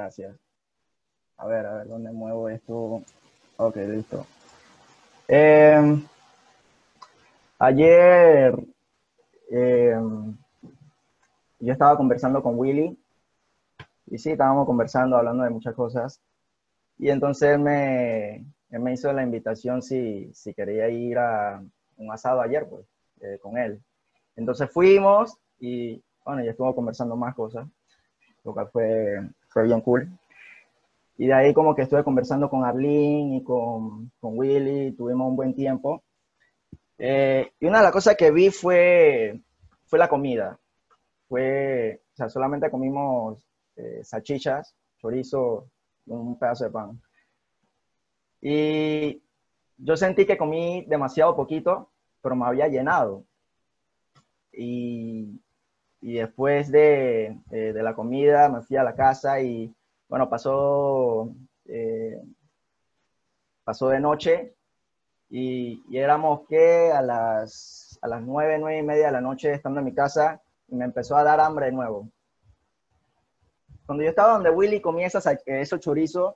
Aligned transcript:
Gracias. 0.00 0.34
A 1.36 1.46
ver, 1.46 1.66
a 1.66 1.74
ver, 1.74 1.86
¿dónde 1.86 2.10
muevo 2.10 2.48
esto? 2.48 3.02
Ok, 3.58 3.76
listo. 3.76 4.26
Em, 5.28 6.06
ayer 7.58 8.54
em, 9.50 10.34
yo 11.58 11.72
estaba 11.74 11.98
conversando 11.98 12.42
con 12.42 12.58
Willy 12.58 12.98
y 14.06 14.16
sí, 14.16 14.30
estábamos 14.30 14.64
conversando, 14.64 15.18
hablando 15.18 15.44
de 15.44 15.50
muchas 15.50 15.74
cosas. 15.74 16.18
Y 16.96 17.10
entonces 17.10 17.58
me, 17.58 18.36
él 18.70 18.80
me 18.80 18.94
hizo 18.94 19.12
la 19.12 19.22
invitación 19.22 19.82
si, 19.82 20.32
si 20.32 20.54
quería 20.54 20.88
ir 20.88 21.18
a 21.18 21.62
un 21.98 22.10
asado 22.10 22.40
ayer, 22.40 22.66
pues, 22.66 22.86
eh, 23.20 23.38
con 23.42 23.58
él. 23.58 23.82
Entonces 24.34 24.70
fuimos 24.70 25.36
y, 25.58 26.02
bueno, 26.24 26.42
ya 26.42 26.52
estuvo 26.52 26.74
conversando 26.74 27.16
más 27.16 27.34
cosas, 27.34 27.68
lo 28.44 28.54
cual 28.54 28.70
fue, 28.72 29.28
fue 29.50 29.64
bien 29.64 29.80
cool. 29.82 30.08
Y 31.18 31.26
de 31.26 31.34
ahí 31.34 31.52
como 31.52 31.74
que 31.74 31.82
estuve 31.82 32.02
conversando 32.02 32.48
con 32.48 32.64
Arlene 32.64 33.36
y 33.36 33.44
con, 33.44 34.10
con 34.20 34.38
Willy, 34.38 34.92
tuvimos 34.92 35.28
un 35.28 35.36
buen 35.36 35.54
tiempo. 35.54 36.02
Eh, 36.96 37.52
y 37.60 37.66
una 37.66 37.78
de 37.78 37.84
las 37.84 37.92
cosas 37.92 38.16
que 38.16 38.30
vi 38.30 38.50
fue, 38.50 39.40
fue 39.86 39.98
la 39.98 40.08
comida. 40.08 40.58
Fue, 41.28 42.00
o 42.12 42.16
sea, 42.16 42.28
solamente 42.28 42.70
comimos 42.70 43.46
eh, 43.76 44.00
salchichas, 44.02 44.74
chorizo, 44.98 45.68
un 46.06 46.38
pedazo 46.38 46.64
de 46.64 46.70
pan. 46.70 47.00
Y 48.40 49.22
yo 49.76 49.96
sentí 49.96 50.24
que 50.26 50.38
comí 50.38 50.84
demasiado 50.86 51.36
poquito, 51.36 51.90
pero 52.22 52.36
me 52.36 52.46
había 52.46 52.68
llenado. 52.68 53.24
Y, 54.52 55.40
y 56.00 56.14
después 56.14 56.70
de, 56.70 57.38
eh, 57.50 57.72
de, 57.72 57.82
la 57.82 57.94
comida 57.94 58.48
me 58.48 58.62
fui 58.62 58.76
a 58.76 58.82
la 58.82 58.94
casa 58.94 59.40
y, 59.40 59.74
bueno, 60.08 60.28
pasó, 60.28 61.30
eh, 61.66 62.20
pasó 63.64 63.88
de 63.88 64.00
noche 64.00 64.54
y, 65.28 65.82
y, 65.88 65.98
éramos 65.98 66.46
que 66.48 66.90
a 66.90 67.02
las, 67.02 67.98
a 68.00 68.08
las 68.08 68.22
nueve, 68.22 68.58
nueve 68.58 68.78
y 68.78 68.82
media 68.82 69.06
de 69.06 69.12
la 69.12 69.20
noche 69.20 69.52
estando 69.52 69.80
en 69.80 69.86
mi 69.86 69.94
casa 69.94 70.40
y 70.68 70.74
me 70.74 70.84
empezó 70.84 71.16
a 71.16 71.24
dar 71.24 71.40
hambre 71.40 71.66
de 71.66 71.72
nuevo. 71.72 72.08
Cuando 73.84 74.04
yo 74.04 74.10
estaba 74.10 74.34
donde 74.34 74.50
Willy 74.50 74.80
comía 74.80 75.06
esas, 75.06 75.26
esos 75.44 75.80
chorizos, 75.80 76.34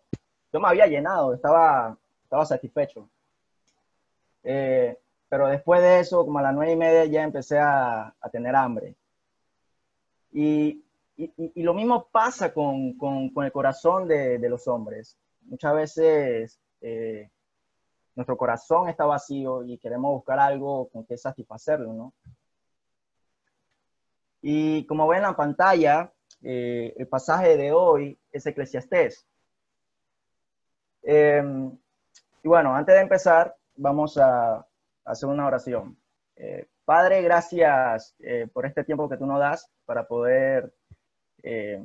yo 0.53 0.61
me 0.61 0.69
había 0.69 0.87
llenado, 0.87 1.35
estaba, 1.35 1.97
estaba 2.23 2.45
satisfecho. 2.45 3.09
Eh, 4.43 4.99
pero 5.29 5.49
después 5.49 5.81
de 5.81 6.01
eso, 6.01 6.25
como 6.25 6.39
a 6.39 6.43
las 6.43 6.55
nueve 6.55 6.73
y 6.73 6.77
media, 6.77 7.05
ya 7.07 7.23
empecé 7.23 7.59
a, 7.59 8.15
a 8.21 8.29
tener 8.31 8.55
hambre. 8.55 8.95
Y, 10.35 10.83
lo 11.55 11.75
mismo 11.75 12.09
pasa 12.11 12.53
con, 12.53 12.95
con, 12.99 13.31
el 13.45 13.53
corazón 13.53 14.09
de, 14.09 14.39
de, 14.39 14.49
los 14.49 14.67
hombres. 14.67 15.17
Muchas 15.43 15.73
veces 15.75 16.61
eh, 16.81 17.31
nuestro 18.17 18.37
corazón 18.37 18.89
está 18.89 19.05
vacío 19.05 19.65
y 19.65 19.79
queremos 19.79 20.11
buscar 20.13 20.41
algo 20.41 20.89
con 20.89 21.07
que 21.07 21.17
satisfacerlo, 21.17 21.93
¿no? 21.93 22.13
Y 24.43 24.85
como 24.87 25.07
ven 25.07 25.19
en 25.19 25.23
la 25.23 25.37
pantalla, 25.37 26.13
eh, 26.43 26.93
el 26.99 27.09
pasaje 27.09 27.57
de 27.57 27.73
hoy 27.73 28.19
es 28.31 28.45
Eclesiastés. 28.45 29.27
Eh, 31.03 31.43
y 32.43 32.49
bueno, 32.49 32.75
antes 32.75 32.95
de 32.95 33.01
empezar, 33.01 33.57
vamos 33.77 34.19
a 34.19 34.67
hacer 35.05 35.29
una 35.29 35.47
oración. 35.47 35.97
Eh, 36.37 36.67
Padre, 36.85 37.23
gracias 37.23 38.15
eh, 38.19 38.47
por 38.53 38.67
este 38.67 38.85
tiempo 38.85 39.09
que 39.09 39.17
tú 39.17 39.25
nos 39.25 39.39
das 39.39 39.71
para 39.87 40.07
poder 40.07 40.75
eh, 41.43 41.83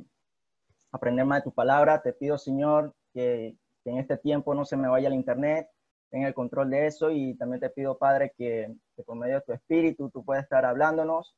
aprender 0.92 1.24
más 1.24 1.38
de 1.38 1.44
tu 1.44 1.54
palabra. 1.54 2.02
Te 2.02 2.12
pido, 2.12 2.36
Señor, 2.36 2.94
que, 3.14 3.56
que, 3.82 3.90
en 3.90 3.96
este 3.96 4.18
tiempo 4.18 4.54
no 4.54 4.66
se 4.66 4.76
me 4.76 4.88
vaya 4.88 5.08
el 5.08 5.14
internet, 5.14 5.70
tenga 6.10 6.28
el 6.28 6.34
control 6.34 6.68
de 6.68 6.86
eso 6.86 7.10
y 7.10 7.34
también 7.34 7.60
te 7.60 7.70
pido, 7.70 7.96
Padre, 7.96 8.34
que, 8.36 8.74
que 8.94 9.02
por 9.02 9.16
medio 9.16 9.36
de 9.36 9.40
tu 9.40 9.52
espíritu 9.52 10.10
tú 10.10 10.22
puedas 10.22 10.42
estar 10.42 10.66
hablándonos. 10.66 11.34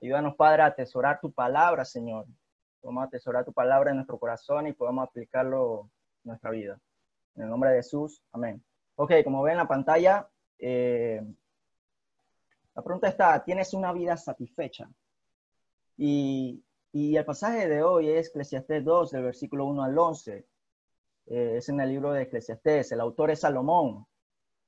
Ayúdanos, 0.00 0.36
Padre, 0.36 0.62
a 0.62 0.66
atesorar 0.66 1.18
tu 1.20 1.32
palabra, 1.32 1.84
Señor. 1.84 2.26
Podemos 2.80 3.06
atesorar 3.06 3.44
tu 3.44 3.52
palabra 3.52 3.90
en 3.90 3.96
nuestro 3.96 4.20
corazón 4.20 4.68
y 4.68 4.72
podamos 4.72 5.08
aplicarlo 5.08 5.90
en 6.22 6.28
nuestra 6.28 6.50
vida. 6.50 6.78
En 7.34 7.42
el 7.42 7.48
nombre 7.48 7.70
de 7.70 7.76
Jesús, 7.76 8.22
amén. 8.30 8.62
Ok, 8.94 9.12
como 9.24 9.42
ven 9.42 9.52
en 9.52 9.58
la 9.58 9.66
pantalla, 9.66 10.28
eh, 10.60 11.20
la 12.74 12.82
pregunta 12.82 13.08
está, 13.08 13.42
¿tienes 13.44 13.72
una 13.72 13.92
vida 13.92 14.16
satisfecha? 14.16 14.90
Y, 15.96 16.64
y, 16.92 17.16
el 17.16 17.24
pasaje 17.24 17.68
de 17.68 17.82
hoy 17.84 18.08
es 18.08 18.28
Eclesiastés 18.28 18.84
2, 18.84 19.10
del 19.12 19.22
versículo 19.22 19.66
1 19.66 19.84
al 19.84 19.96
11. 19.96 20.46
Eh, 21.26 21.54
es 21.56 21.68
en 21.68 21.80
el 21.80 21.88
libro 21.88 22.12
de 22.12 22.22
Eclesiastés, 22.22 22.90
el 22.90 23.00
autor 23.00 23.30
es 23.30 23.40
Salomón. 23.40 24.06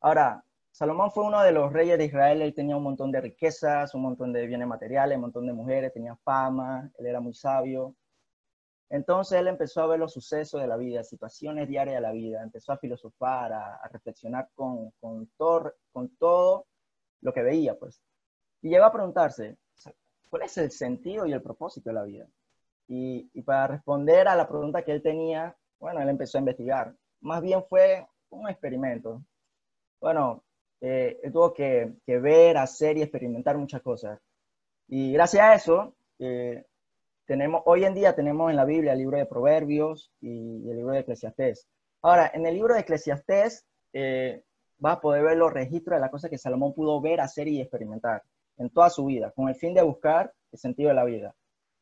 Ahora, 0.00 0.44
Salomón 0.70 1.10
fue 1.10 1.24
uno 1.24 1.42
de 1.42 1.52
los 1.52 1.72
reyes 1.72 1.98
de 1.98 2.04
Israel, 2.04 2.42
él 2.42 2.54
tenía 2.54 2.76
un 2.76 2.84
montón 2.84 3.10
de 3.10 3.20
riquezas, 3.20 3.94
un 3.94 4.02
montón 4.02 4.32
de 4.32 4.46
bienes 4.46 4.68
materiales, 4.68 5.16
un 5.16 5.22
montón 5.22 5.46
de 5.46 5.52
mujeres, 5.52 5.92
tenía 5.92 6.14
fama, 6.16 6.88
él 6.98 7.06
era 7.06 7.18
muy 7.18 7.34
sabio. 7.34 7.96
Entonces 8.88 9.40
él 9.40 9.48
empezó 9.48 9.82
a 9.82 9.86
ver 9.88 9.98
los 9.98 10.12
sucesos 10.12 10.60
de 10.60 10.68
la 10.68 10.76
vida, 10.76 11.02
situaciones 11.02 11.66
diarias 11.66 11.96
de 11.96 12.00
la 12.02 12.12
vida, 12.12 12.42
empezó 12.42 12.72
a 12.72 12.78
filosofar, 12.78 13.52
a, 13.52 13.80
reflexionar 13.90 14.48
con, 14.54 14.92
con, 15.00 15.28
con 15.92 16.08
todo 16.16 16.66
lo 17.20 17.32
que 17.32 17.42
veía, 17.42 17.78
pues. 17.78 18.00
Y 18.62 18.70
llegó 18.70 18.84
a 18.84 18.92
preguntarse, 18.92 19.56
¿cuál 20.28 20.42
es 20.42 20.56
el 20.58 20.70
sentido 20.70 21.26
y 21.26 21.32
el 21.32 21.42
propósito 21.42 21.90
de 21.90 21.94
la 21.94 22.04
vida? 22.04 22.26
Y, 22.88 23.24
para 23.42 23.66
responder 23.66 24.28
a 24.28 24.36
la 24.36 24.48
pregunta 24.48 24.82
que 24.82 24.92
él 24.92 25.02
tenía, 25.02 25.56
bueno, 25.78 26.00
él 26.00 26.08
empezó 26.08 26.38
a 26.38 26.40
investigar. 26.40 26.94
Más 27.20 27.42
bien 27.42 27.64
fue 27.64 28.06
un 28.30 28.48
experimento. 28.48 29.22
Bueno, 30.00 30.44
eh, 30.80 31.18
él 31.22 31.32
tuvo 31.32 31.52
que, 31.52 31.94
que, 32.04 32.18
ver, 32.18 32.56
hacer 32.58 32.96
y 32.96 33.02
experimentar 33.02 33.56
muchas 33.56 33.82
cosas. 33.82 34.20
Y 34.88 35.12
gracias 35.12 35.42
a 35.42 35.54
eso, 35.54 35.96
eh, 36.18 36.64
hoy 37.64 37.84
en 37.84 37.94
día 37.94 38.14
tenemos 38.14 38.50
en 38.50 38.56
la 38.56 38.64
Biblia 38.64 38.92
el 38.92 38.98
libro 38.98 39.16
de 39.16 39.26
Proverbios 39.26 40.12
y 40.20 40.68
el 40.68 40.76
libro 40.76 40.92
de 40.92 41.00
Eclesiastés. 41.00 41.66
Ahora, 42.02 42.30
en 42.32 42.46
el 42.46 42.54
libro 42.54 42.74
de 42.74 42.80
Eclesiastés 42.80 43.66
eh, 43.92 44.42
vas 44.78 44.96
a 44.96 45.00
poder 45.00 45.24
ver 45.24 45.36
los 45.36 45.52
registros 45.52 45.96
de 45.96 46.00
las 46.00 46.10
cosas 46.10 46.30
que 46.30 46.38
Salomón 46.38 46.74
pudo 46.74 47.00
ver, 47.00 47.20
hacer 47.20 47.48
y 47.48 47.60
experimentar 47.60 48.22
en 48.58 48.70
toda 48.70 48.90
su 48.90 49.04
vida, 49.06 49.30
con 49.32 49.48
el 49.48 49.54
fin 49.54 49.74
de 49.74 49.82
buscar 49.82 50.32
el 50.52 50.58
sentido 50.58 50.88
de 50.88 50.94
la 50.94 51.04
vida. 51.04 51.34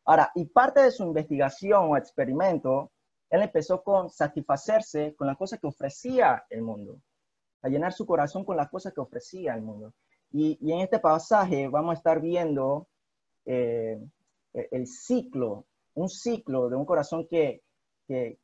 Ahora, 0.05 0.31
y 0.35 0.45
parte 0.47 0.81
de 0.83 0.91
su 0.91 1.05
investigación 1.05 1.91
o 1.91 1.97
experimento, 1.97 2.91
él 3.31 3.43
empezó 3.43 3.83
con 3.83 4.11
satisfacerse 4.11 5.15
con 5.17 5.27
las 5.27 5.37
cosas 5.37 5.61
que 5.61 5.67
ofrecía 5.67 6.45
el 6.51 6.63
mundo, 6.63 7.01
a 7.63 7.69
llenar 7.69 7.93
su 7.93 8.07
corazón 8.07 8.45
con 8.45 8.57
las 8.57 8.69
cosas 8.69 8.93
que 8.93 9.01
ofrecía 9.01 9.55
el 9.55 9.63
mundo. 9.63 9.95
Y, 10.31 10.59
en 10.71 10.81
este 10.81 10.99
pasaje 10.99 11.69
vamos 11.69 11.93
a 11.93 11.99
estar 11.99 12.21
viendo 12.21 12.89
eh, 13.47 13.99
el 14.53 14.87
ciclo, 14.87 15.67
un 15.95 16.09
ciclo 16.09 16.69
de 16.69 16.77
un 16.77 16.85
corazón 16.85 17.27
que 17.29 17.63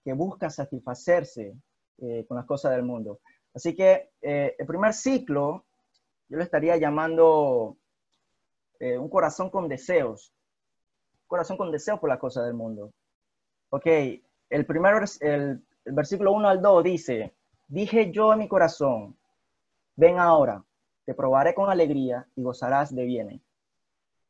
busca 0.04 0.48
satisfacerse 0.50 1.54
eh, 2.02 2.24
con 2.26 2.38
las 2.38 2.46
cosas 2.46 2.72
del 2.72 2.82
mundo. 2.82 3.20
Así 3.54 3.74
que 3.74 4.10
eh, 4.22 4.54
el 4.58 4.66
primer 4.66 4.92
ciclo 4.94 5.64
yo 6.28 6.36
lo 6.36 6.42
estaría 6.42 6.76
llamando 6.76 7.76
eh, 8.78 8.96
un 8.96 9.08
corazón 9.08 9.50
con 9.50 9.68
deseos, 9.68 10.32
corazón 11.26 11.56
con 11.56 11.72
deseos 11.72 11.98
por 11.98 12.08
las 12.08 12.18
cosas 12.18 12.44
del 12.44 12.54
mundo. 12.54 12.92
Ok, 13.70 13.86
el 14.48 14.66
primer, 14.66 15.04
el, 15.20 15.62
el 15.84 15.92
versículo 15.92 16.32
1 16.32 16.48
al 16.48 16.62
2 16.62 16.84
dice, 16.84 17.34
dije 17.66 18.10
yo 18.12 18.32
en 18.32 18.40
mi 18.40 18.48
corazón, 18.48 19.16
ven 19.96 20.18
ahora, 20.18 20.64
te 21.04 21.14
probaré 21.14 21.54
con 21.54 21.70
alegría 21.70 22.26
y 22.36 22.42
gozarás 22.42 22.94
de 22.94 23.04
bienes. 23.04 23.40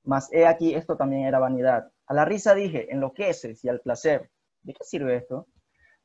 Mas 0.05 0.33
he 0.33 0.47
aquí, 0.47 0.75
esto 0.75 0.97
también 0.97 1.27
era 1.27 1.39
vanidad. 1.39 1.91
A 2.07 2.15
la 2.15 2.25
risa 2.25 2.55
dije, 2.55 2.93
enloqueces 2.93 3.63
y 3.65 3.69
al 3.69 3.81
placer. 3.81 4.31
¿De 4.63 4.73
qué 4.73 4.85
sirve 4.85 5.17
esto? 5.17 5.47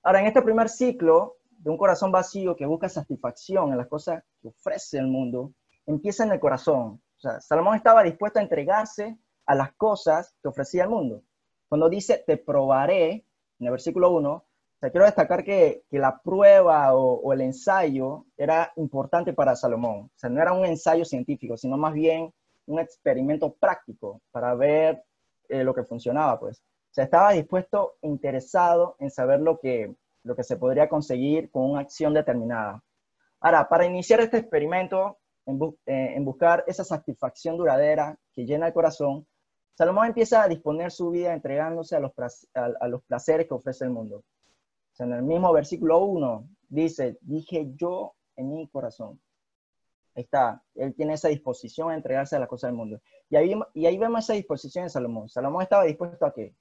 Ahora, 0.04 0.20
en 0.20 0.28
este 0.28 0.42
primer 0.42 0.70
ciclo, 0.70 1.38
de 1.66 1.72
un 1.72 1.78
corazón 1.78 2.12
vacío 2.12 2.56
que 2.56 2.68
busca 2.68 2.88
satisfacción 2.88 3.72
en 3.72 3.78
las 3.80 3.88
cosas 3.88 4.24
que 4.40 4.50
ofrece 4.50 5.00
el 5.00 5.08
mundo, 5.08 5.52
empieza 5.88 6.24
en 6.24 6.32
el 6.32 6.40
corazón. 6.40 7.02
O 7.18 7.20
sea, 7.20 7.42
Salomón 7.42 7.76
estaba 7.76 8.04
dispuesto 8.04 8.38
a 8.38 8.44
entregarse 8.44 9.18
a 9.48 9.56
las 9.56 9.74
cosas 9.74 10.36
que 10.44 10.48
ofrecía 10.48 10.84
el 10.84 10.92
mundo. 10.92 11.24
Cuando 11.68 11.90
dice, 11.90 12.24
te 12.28 12.38
probaré, 12.38 13.26
en 13.60 13.66
el 13.66 13.72
versículo 13.72 14.12
1, 14.12 14.32
o 14.32 14.46
sea, 14.80 14.92
quiero 14.92 15.08
destacar 15.08 15.44
que, 15.44 15.86
que 15.90 15.98
la 15.98 16.22
prueba 16.22 16.94
o, 16.94 17.34
el 17.34 17.42
ensayo 17.42 18.28
era 18.38 18.72
importante 18.76 19.34
para 19.34 19.56
Salomón. 19.56 20.02
O 20.02 20.12
sea, 20.18 20.30
no 20.30 20.40
era 20.40 20.54
un 20.54 20.66
ensayo 20.66 21.04
científico, 21.04 21.58
sino 21.58 21.78
más 21.78 21.94
bien 21.94 22.32
un 22.68 22.80
experimento 22.80 23.52
práctico 23.56 24.22
para 24.30 24.54
ver 24.54 25.04
eh, 25.50 25.64
lo 25.64 25.74
que 25.74 25.84
funcionaba, 25.84 26.40
pues. 26.40 26.60
O 26.60 26.94
sea, 26.94 27.06
estaba 27.06 27.32
dispuesto, 27.32 27.96
interesado 28.04 28.98
en 29.00 29.10
saber 29.10 29.40
lo 29.40 29.60
que, 29.60 29.96
lo 30.26 30.36
que 30.36 30.44
se 30.44 30.58
podría 30.58 30.90
conseguir 30.90 31.50
con 31.52 31.72
una 31.72 31.82
acción 31.82 32.14
determinada. 32.14 32.84
Ahora, 33.40 33.70
para 33.70 33.86
iniciar 33.86 34.20
este 34.20 34.40
experimento, 34.40 35.20
eh, 35.46 36.14
en 36.16 36.26
buscar 36.26 36.64
esa 36.68 36.84
satisfacción 36.84 37.58
duradera 37.58 38.18
que 38.34 38.46
llena 38.46 38.68
el 38.68 38.74
corazón, 38.74 39.28
Salomón 39.76 40.08
empieza 40.08 40.42
a 40.42 40.48
disponer 40.48 40.92
su 40.92 41.12
vida 41.12 41.34
entregándose 41.34 41.96
a 41.96 42.00
los, 42.00 43.04
placeres 43.04 43.48
que 43.48 43.54
ofrece 43.54 43.86
el 43.86 43.92
mundo. 43.92 44.24
en 44.98 45.14
el 45.14 45.22
mismo 45.22 45.54
versículo 45.54 46.00
1 46.00 46.50
dice, 46.70 47.18
dije 47.22 47.72
yo 47.76 48.16
en 48.36 48.52
mi 48.52 48.68
corazón. 48.70 49.22
Ahí 50.16 50.24
está, 50.24 50.64
él 50.74 50.96
tiene 50.96 51.14
esa 51.14 51.28
disposición 51.28 51.92
a 51.92 51.96
entregarse 51.96 52.38
a 52.38 52.40
las 52.40 52.48
cosas 52.48 52.70
del 52.70 52.78
mundo. 52.78 53.00
Y 53.30 53.36
ahí, 53.36 53.54
y 53.74 53.86
ahí 53.86 53.98
vemos 53.98 54.24
esa 54.24 54.34
disposición 54.34 54.86
en 54.86 54.90
Salomón. 54.90 55.30
Salomón 55.30 55.62
estaba 55.62 55.84
dispuesto 55.84 56.26
a 56.26 56.34
qué? 56.34 56.56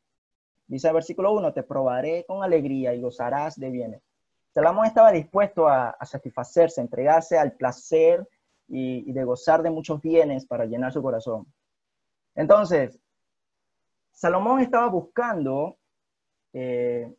Dice 0.66 0.88
el 0.88 0.94
versículo 0.94 1.32
1, 1.32 1.52
te 1.52 1.62
probaré 1.62 2.24
con 2.26 2.42
alegría 2.42 2.94
y 2.94 3.00
gozarás 3.00 3.58
de 3.58 3.70
bienes. 3.70 4.02
Salomón 4.50 4.86
estaba 4.86 5.10
dispuesto 5.10 5.68
a, 5.68 5.96
satisfacerse, 6.02 6.80
entregarse 6.80 7.36
al 7.36 7.52
placer 7.52 8.26
y, 8.68 9.12
de 9.12 9.24
gozar 9.24 9.62
de 9.62 9.70
muchos 9.70 10.00
bienes 10.00 10.46
para 10.46 10.64
llenar 10.64 10.92
su 10.92 11.02
corazón. 11.02 11.52
Entonces, 12.34 12.98
Salomón 14.12 14.60
estaba 14.60 14.88
buscando 14.88 15.76
eh, 16.52 17.12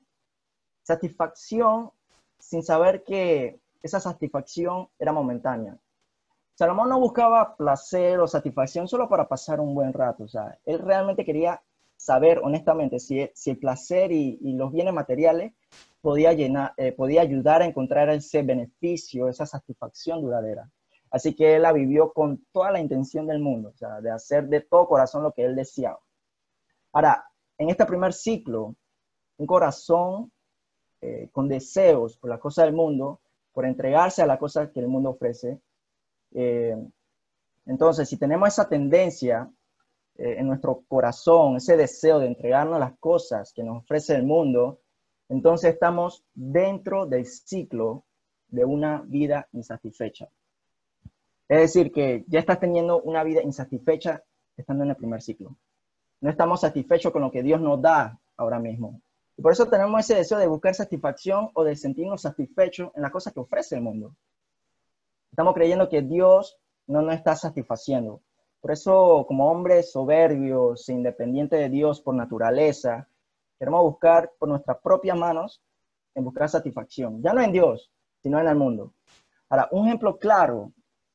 satisfacción 0.82 1.92
sin 2.40 2.64
saber 2.64 3.04
que 3.04 3.60
esa 3.84 4.00
satisfacción 4.00 4.88
era 4.98 5.12
momentánea. 5.12 5.78
Salomón 6.56 6.88
no 6.88 7.00
buscaba 7.00 7.56
placer 7.58 8.20
o 8.20 8.28
satisfacción 8.28 8.88
solo 8.88 9.10
para 9.10 9.28
pasar 9.28 9.60
un 9.60 9.76
buen 9.76 9.92
rato, 9.92 10.24
o 10.24 10.28
sea, 10.28 10.58
él 10.64 10.80
realmente 10.80 11.26
quería 11.26 11.62
saber 11.98 12.40
honestamente 12.44 13.00
si, 13.00 13.30
si 13.34 13.52
el 13.52 13.58
placer 13.58 14.12
y, 14.12 14.38
los 14.54 14.72
bienes 14.72 14.94
materiales 14.94 15.54
podía, 16.02 16.34
llenar, 16.34 16.74
eh, 16.78 16.92
podía 16.92 17.22
ayudar 17.22 17.62
a 17.62 17.66
encontrar 17.66 18.10
ese 18.10 18.44
beneficio, 18.44 19.28
esa 19.28 19.46
satisfacción 19.46 20.22
duradera. 20.22 20.70
Así 21.10 21.36
que 21.36 21.56
él 21.56 21.62
la 21.62 21.72
vivió 21.72 22.12
con 22.12 22.46
toda 22.52 22.72
la 22.72 22.80
intención 22.80 23.26
del 23.28 23.40
mundo, 23.40 23.70
o 23.70 23.78
sea, 23.78 24.02
de 24.02 24.12
hacer 24.12 24.48
de 24.48 24.62
todo 24.62 24.88
corazón 24.88 25.24
lo 25.24 25.32
que 25.32 25.46
él 25.46 25.56
deseaba. 25.56 26.00
Ahora, 26.92 27.26
en 27.58 27.70
este 27.70 27.86
primer 27.86 28.14
ciclo, 28.14 28.76
un 29.38 29.48
corazón 29.48 30.32
eh, 31.02 31.30
con 31.32 31.48
deseos 31.48 32.18
por 32.18 32.30
las 32.30 32.40
cosas 32.40 32.66
del 32.66 32.74
mundo, 32.74 33.22
por 33.54 33.66
entregarse 33.66 34.22
a 34.22 34.26
las 34.26 34.40
cosas 34.40 34.70
que 34.72 34.80
el 34.80 34.88
mundo 34.88 35.12
ofrece. 35.12 35.62
Eh, 36.34 36.76
entonces, 37.66 38.10
si 38.10 38.18
tenemos 38.18 38.50
esa 38.50 38.68
tendencia 38.68 39.50
eh, 40.18 40.36
en 40.38 40.48
nuestro 40.48 40.84
corazón, 40.88 41.58
ese 41.58 41.78
deseo 41.78 42.20
de 42.20 42.28
entregarnos 42.28 42.80
las 42.80 42.98
cosas 43.00 43.52
que 43.54 43.64
nos 43.64 43.84
ofrece 43.84 44.16
el 44.16 44.24
mundo, 44.24 44.80
entonces 45.30 45.74
estamos 45.74 46.24
dentro 46.34 47.06
del 47.06 47.26
ciclo 47.26 48.06
de 48.48 48.64
una 48.64 49.04
vida 49.06 49.48
insatisfecha. 49.52 50.30
Es 51.48 51.60
decir, 51.60 51.92
que 51.92 52.24
ya 52.28 52.40
estás 52.40 52.60
teniendo 52.60 53.02
una 53.02 53.24
vida 53.24 53.42
insatisfecha 53.42 54.24
estando 54.58 54.84
en 54.84 54.92
el 54.92 54.96
primer 54.96 55.22
ciclo. 55.22 55.56
No 56.22 56.30
estamos 56.30 56.62
satisfechos 56.62 57.12
con 57.12 57.22
lo 57.22 57.32
que 57.32 57.44
Dios 57.44 57.60
nos 57.62 57.82
da 57.82 58.20
ahora 58.38 58.60
mismo. 58.60 59.02
Y 59.38 59.42
por 59.42 59.52
eso 59.52 59.68
tenemos 59.68 60.00
ese 60.00 60.16
deseo 60.16 60.38
de 60.38 60.48
buscar 60.48 60.74
satisfacción 60.74 61.50
o 61.54 61.64
de 61.64 61.76
sentirnos 61.76 62.22
satisfechos 62.22 62.92
en 62.96 63.02
las 63.02 63.12
cosas 63.12 63.34
que 63.34 63.42
ofrece 63.42 63.76
el 63.76 63.82
mundo. 63.82 64.16
Estamos 65.32 65.54
creyendo 65.54 65.90
que 65.90 66.02
Dios 66.02 66.58
no 66.88 67.02
nos 67.02 67.16
está 67.16 67.36
satisfaciendo. 67.36 68.22
Por 68.66 68.72
eso, 68.72 69.26
como 69.28 69.52
hombres 69.52 69.92
soberbios, 69.92 70.90
independientes 70.90 71.60
de 71.60 71.70
Dios 71.70 72.02
por 72.02 72.16
naturaleza, 72.16 73.08
queremos 73.60 73.84
buscar 73.84 74.32
por 74.40 74.50
nuestras 74.50 74.80
propias 74.80 75.16
manos 75.16 75.62
en 76.16 76.24
buscar 76.24 76.50
satisfacción, 76.50 77.22
ya 77.22 77.32
no 77.32 77.44
en 77.44 77.52
Dios, 77.52 77.92
sino 78.24 78.40
en 78.40 78.48
el 78.48 78.56
mundo. 78.56 78.92
Ahora, 79.50 79.68
un 79.70 79.86
ejemplo 79.86 80.18
claro 80.18 80.72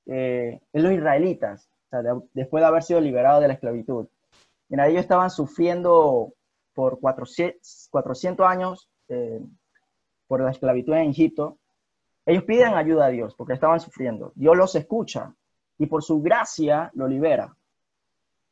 eh, 0.07 0.61
es 0.73 0.81
los 0.81 0.93
israelitas, 0.93 1.69
después 2.33 2.63
de 2.63 2.69
haber 2.69 2.85
sido 2.85 3.01
liberados 3.01 3.43
de 3.43 3.49
la 3.49 3.55
esclavitud. 3.55 4.07
Mira, 4.69 4.87
ellos 4.87 5.01
estaban 5.01 5.31
sufriendo 5.31 6.33
por 6.73 7.01
400, 7.01 7.89
400 7.91 8.47
años 8.47 8.89
eh, 9.09 9.41
por 10.29 10.41
la 10.41 10.53
esclavitud 10.53 10.95
en 10.95 11.11
Egipto. 11.11 11.59
Ellos 12.25 12.45
piden 12.45 12.75
ayuda 12.75 13.07
a 13.07 13.11
Dios 13.11 13.35
porque 13.35 13.55
estaban 13.55 13.81
sufriendo. 13.81 14.31
Dios 14.37 14.57
los 14.57 14.77
escucha 14.77 15.35
y 15.81 15.87
por 15.87 16.05
su 16.05 16.21
gracia 16.21 16.91
lo 16.93 17.09
libera. 17.09 17.57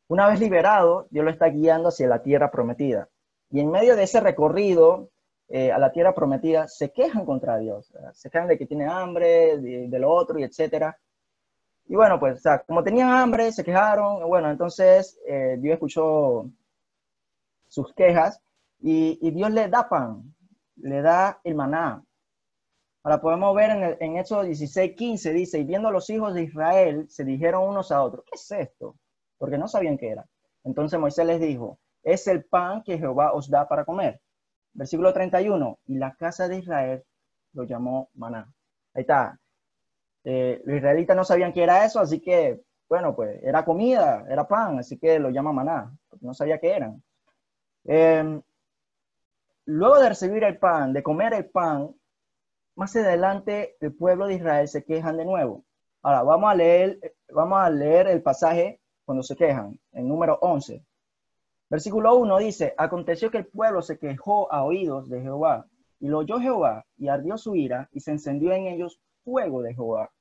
Una 0.08 0.26
vez 0.26 0.40
liberado, 0.40 1.06
Dios 1.10 1.26
lo 1.26 1.30
está 1.30 1.48
guiando 1.48 1.90
hacia 1.90 2.08
la 2.08 2.22
tierra 2.22 2.50
prometida. 2.50 3.06
Y 3.50 3.60
en 3.60 3.70
medio 3.70 3.96
de 3.96 4.04
ese 4.04 4.18
recorrido 4.20 5.10
eh, 5.50 5.70
a 5.70 5.78
la 5.78 5.92
tierra 5.92 6.14
prometida, 6.14 6.66
se 6.68 6.90
quejan 6.90 7.26
contra 7.26 7.58
Dios. 7.58 7.92
Se 8.14 8.30
quejan 8.30 8.48
de 8.48 8.56
que 8.56 8.64
tiene 8.64 8.86
hambre, 8.86 9.58
de, 9.58 9.98
lo 9.98 10.10
otro, 10.10 10.38
y 10.38 10.44
etcétera. 10.44 10.98
Y 11.86 11.96
bueno, 11.96 12.18
pues, 12.18 12.38
o 12.38 12.40
sea, 12.40 12.60
como 12.60 12.82
tenían 12.82 13.10
hambre, 13.10 13.52
se 13.52 13.62
quejaron. 13.62 14.26
Bueno, 14.26 14.50
entonces 14.50 15.20
eh, 15.26 15.58
Dios 15.58 15.74
escuchó 15.74 16.48
sus 17.68 17.92
quejas 17.92 18.40
y, 18.80 19.18
y 19.20 19.30
Dios 19.32 19.50
le 19.50 19.68
da 19.68 19.86
pan, 19.86 20.34
le 20.76 21.02
da 21.02 21.40
el 21.44 21.54
maná. 21.54 22.02
Ahora 23.02 23.20
podemos 23.20 23.54
ver 23.54 23.70
en, 23.70 23.82
el, 23.82 23.96
en 24.00 24.16
Éxodo 24.16 24.42
16, 24.42 24.94
15, 24.96 25.32
dice, 25.32 25.58
y 25.58 25.64
viendo 25.64 25.90
los 25.90 26.10
hijos 26.10 26.34
de 26.34 26.42
Israel, 26.42 27.06
se 27.08 27.24
dijeron 27.24 27.68
unos 27.68 27.92
a 27.92 28.02
otros, 28.02 28.24
¿qué 28.24 28.32
es 28.34 28.50
esto? 28.50 28.96
Porque 29.38 29.56
no 29.58 29.68
sabían 29.68 29.96
qué 29.96 30.10
era. 30.10 30.26
Entonces 30.64 30.98
Moisés 30.98 31.26
les 31.26 31.40
dijo, 31.40 31.78
es 32.02 32.26
el 32.26 32.44
pan 32.44 32.82
que 32.82 32.98
Jehová 32.98 33.32
os 33.32 33.48
da 33.48 33.68
para 33.68 33.84
comer. 33.84 34.20
Versículo 34.72 35.12
31, 35.12 35.78
y 35.86 35.96
la 35.96 36.14
casa 36.14 36.48
de 36.48 36.58
Israel 36.58 37.04
lo 37.52 37.64
llamó 37.64 38.10
maná. 38.14 38.52
Ahí 38.94 39.02
está. 39.02 39.38
Eh, 40.24 40.60
los 40.64 40.76
israelitas 40.76 41.16
no 41.16 41.24
sabían 41.24 41.52
qué 41.52 41.62
era 41.62 41.84
eso, 41.84 42.00
así 42.00 42.20
que, 42.20 42.60
bueno, 42.88 43.14
pues 43.14 43.42
era 43.42 43.64
comida, 43.64 44.24
era 44.28 44.46
pan, 44.46 44.78
así 44.78 44.98
que 44.98 45.18
lo 45.18 45.30
llama 45.30 45.52
maná, 45.52 45.90
porque 46.08 46.26
no 46.26 46.34
sabía 46.34 46.58
qué 46.58 46.72
eran. 46.72 47.02
Eh, 47.84 48.40
luego 49.66 49.98
de 50.00 50.08
recibir 50.10 50.44
el 50.44 50.58
pan, 50.58 50.92
de 50.92 51.02
comer 51.02 51.34
el 51.34 51.46
pan, 51.46 51.94
más 52.78 52.94
adelante 52.94 53.76
el 53.80 53.92
pueblo 53.92 54.28
de 54.28 54.34
Israel 54.34 54.68
se 54.68 54.84
quejan 54.84 55.16
de 55.16 55.24
nuevo. 55.24 55.64
Ahora, 56.00 56.22
vamos 56.22 56.48
a 56.48 56.54
leer, 56.54 57.00
vamos 57.28 57.58
a 57.58 57.68
leer 57.68 58.06
el 58.06 58.22
pasaje 58.22 58.80
cuando 59.04 59.24
se 59.24 59.34
quejan, 59.34 59.80
en 59.90 60.06
número 60.06 60.38
11. 60.42 60.86
Versículo 61.68 62.14
1 62.14 62.38
dice, 62.38 62.74
aconteció 62.78 63.32
que 63.32 63.38
el 63.38 63.46
pueblo 63.46 63.82
se 63.82 63.98
quejó 63.98 64.50
a 64.52 64.62
oídos 64.62 65.10
de 65.10 65.20
Jehová, 65.20 65.66
y 65.98 66.06
lo 66.06 66.18
oyó 66.18 66.38
Jehová, 66.38 66.86
y 66.96 67.08
ardió 67.08 67.36
su 67.36 67.56
ira, 67.56 67.88
y 67.90 67.98
se 67.98 68.12
encendió 68.12 68.52
en 68.52 68.68
ellos 68.68 69.00
fuego 69.24 69.60
de 69.60 69.74
Jehová, 69.74 70.12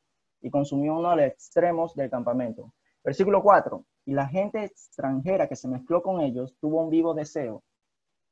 y 0.42 0.50
consumió 0.50 0.98
uno 0.98 1.12
de 1.12 1.18
los 1.18 1.25
extremos 1.27 1.94
del 1.94 2.10
campamento. 2.10 2.74
Versículo 3.03 3.44
4, 3.44 3.86
y 4.06 4.13
la 4.13 4.25
gente 4.25 4.63
extranjera 4.63 5.48
que 5.48 5.56
se 5.56 5.68
mezcló 5.68 6.01
con 6.01 6.21
ellos 6.21 6.56
tuvo 6.60 6.81
un 6.81 6.89
vivo 6.89 7.13
deseo, 7.13 7.62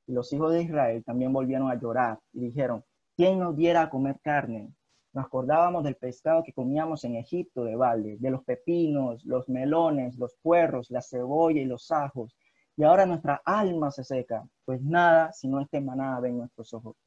y 0.08 0.14
los 0.14 0.34
hijos 0.34 0.52
de 0.52 0.64
Israel 0.64 1.04
también 1.06 1.32
volvieron 1.32 1.70
a 1.70 1.80
llorar, 1.80 2.20
y 2.34 2.40
dijeron, 2.40 2.84
¿Quién 3.16 3.40
nos 3.40 3.56
diera 3.56 3.84
a 3.84 3.90
comer 3.90 4.20
carne? 4.22 4.74
Nos 5.14 5.26
acordábamos 5.26 5.86
del 5.86 5.96
pescado 5.96 6.44
que 6.44 6.52
comíamos 6.52 7.06
en 7.06 7.16
Egipto 7.16 7.64
de 7.64 7.78
balde, 7.78 8.18
de 8.20 8.30
los 8.30 8.44
pepinos, 8.44 9.24
los 9.24 9.48
melones, 9.48 10.18
los 10.18 10.36
puerros, 10.42 10.92
la 10.92 11.02
cebolla 11.02 11.62
y 11.62 11.66
los 11.66 11.90
ajos. 11.92 12.36
Y 12.76 12.84
ahora 12.84 13.06
nuestra 13.06 13.42
alma 13.46 13.90
se 13.92 14.04
seca, 14.04 14.46
pues 14.66 14.82
nada, 14.82 15.32
sino 15.32 15.62
este 15.62 15.80
maná 15.80 16.20
ven 16.20 16.38
nuestros 16.38 16.74
ojos. 16.74 16.98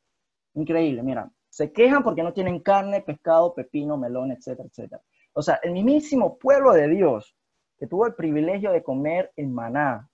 Increíble, 0.55 1.03
mira, 1.03 1.31
se 1.51 1.71
quejan 1.73 2.03
porque 2.03 2.23
no 2.23 2.33
tienen 2.33 2.61
carne, 2.61 3.03
pescado, 3.03 3.55
pepino, 3.55 3.99
melón, 3.99 4.33
etcétera, 4.33 4.67
etcétera. 4.67 5.03
O 5.35 5.43
sea, 5.43 5.61
el 5.63 5.73
mismísimo 5.73 6.39
pueblo 6.39 6.73
de 6.73 6.89
Dios 6.89 7.37
que 7.79 7.87
tuvo 7.87 8.07
el 8.07 8.15
privilegio 8.15 8.73
de 8.73 8.83
comer 8.83 9.31
el 9.37 9.49
maná, 9.49 10.09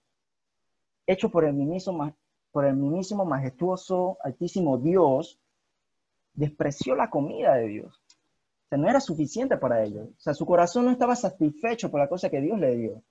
hecho 1.07 1.29
por 1.29 1.45
el 1.45 1.53
mismísimo, 1.53 2.15
por 2.51 2.65
el 2.65 2.75
mismísimo 2.75 3.25
majestuoso, 3.25 4.17
altísimo 4.21 4.77
Dios, 4.77 5.39
despreció 6.35 6.95
la 6.95 7.09
comida 7.09 7.55
de 7.55 7.67
Dios. 7.67 7.95
O 7.95 8.67
sea, 8.69 8.77
no 8.77 8.89
era 8.89 8.99
suficiente 8.99 9.57
para 9.57 9.83
ellos. 9.83 10.09
O 10.09 10.19
sea, 10.19 10.33
su 10.33 10.45
corazón 10.45 10.85
no 10.85 10.91
estaba 10.91 11.15
satisfecho 11.15 11.89
por 11.89 11.99
la 11.99 12.09
cosa 12.09 12.29
que 12.29 12.41
Dios 12.41 12.59
le 12.59 12.75
dio. 12.75 13.03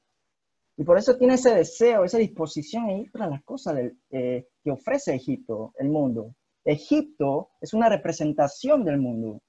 Y 0.77 0.85
por 0.85 0.99
eso 0.99 1.17
tiene 1.17 1.35
ese 1.35 1.55
deseo, 1.55 2.05
esa 2.05 2.19
disposición 2.19 2.87
a 2.87 2.93
ir 2.93 3.11
tras 3.13 3.31
las 3.31 3.43
cosas 3.45 3.79
eh, 4.11 4.49
que 4.63 4.71
ofrece 4.71 5.15
Egipto, 5.15 5.73
el 5.79 5.89
mundo. 5.89 6.35
Egipto 6.65 7.51
es 7.61 7.75
una 7.75 7.89
representación 7.89 8.85
del 8.85 8.99
mundo. 8.99 9.41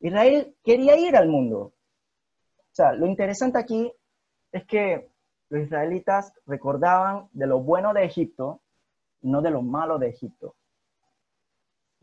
Israel 0.00 0.54
quería 0.62 0.96
ir 0.96 1.16
al 1.16 1.28
mundo. 1.28 1.58
O 1.58 2.74
sea, 2.76 2.92
lo 2.92 3.06
interesante 3.06 3.58
aquí 3.58 3.92
es 4.52 4.64
que 4.64 5.08
los 5.50 5.62
israelitas 5.62 6.32
recordaban 6.46 7.28
de 7.32 7.46
lo 7.46 7.60
bueno 7.60 7.92
de 7.92 8.04
Egipto, 8.04 8.62
no 9.22 9.42
de 9.42 9.50
lo 9.50 9.62
malo 9.62 9.98
de 9.98 10.08
Egipto. 10.08 10.56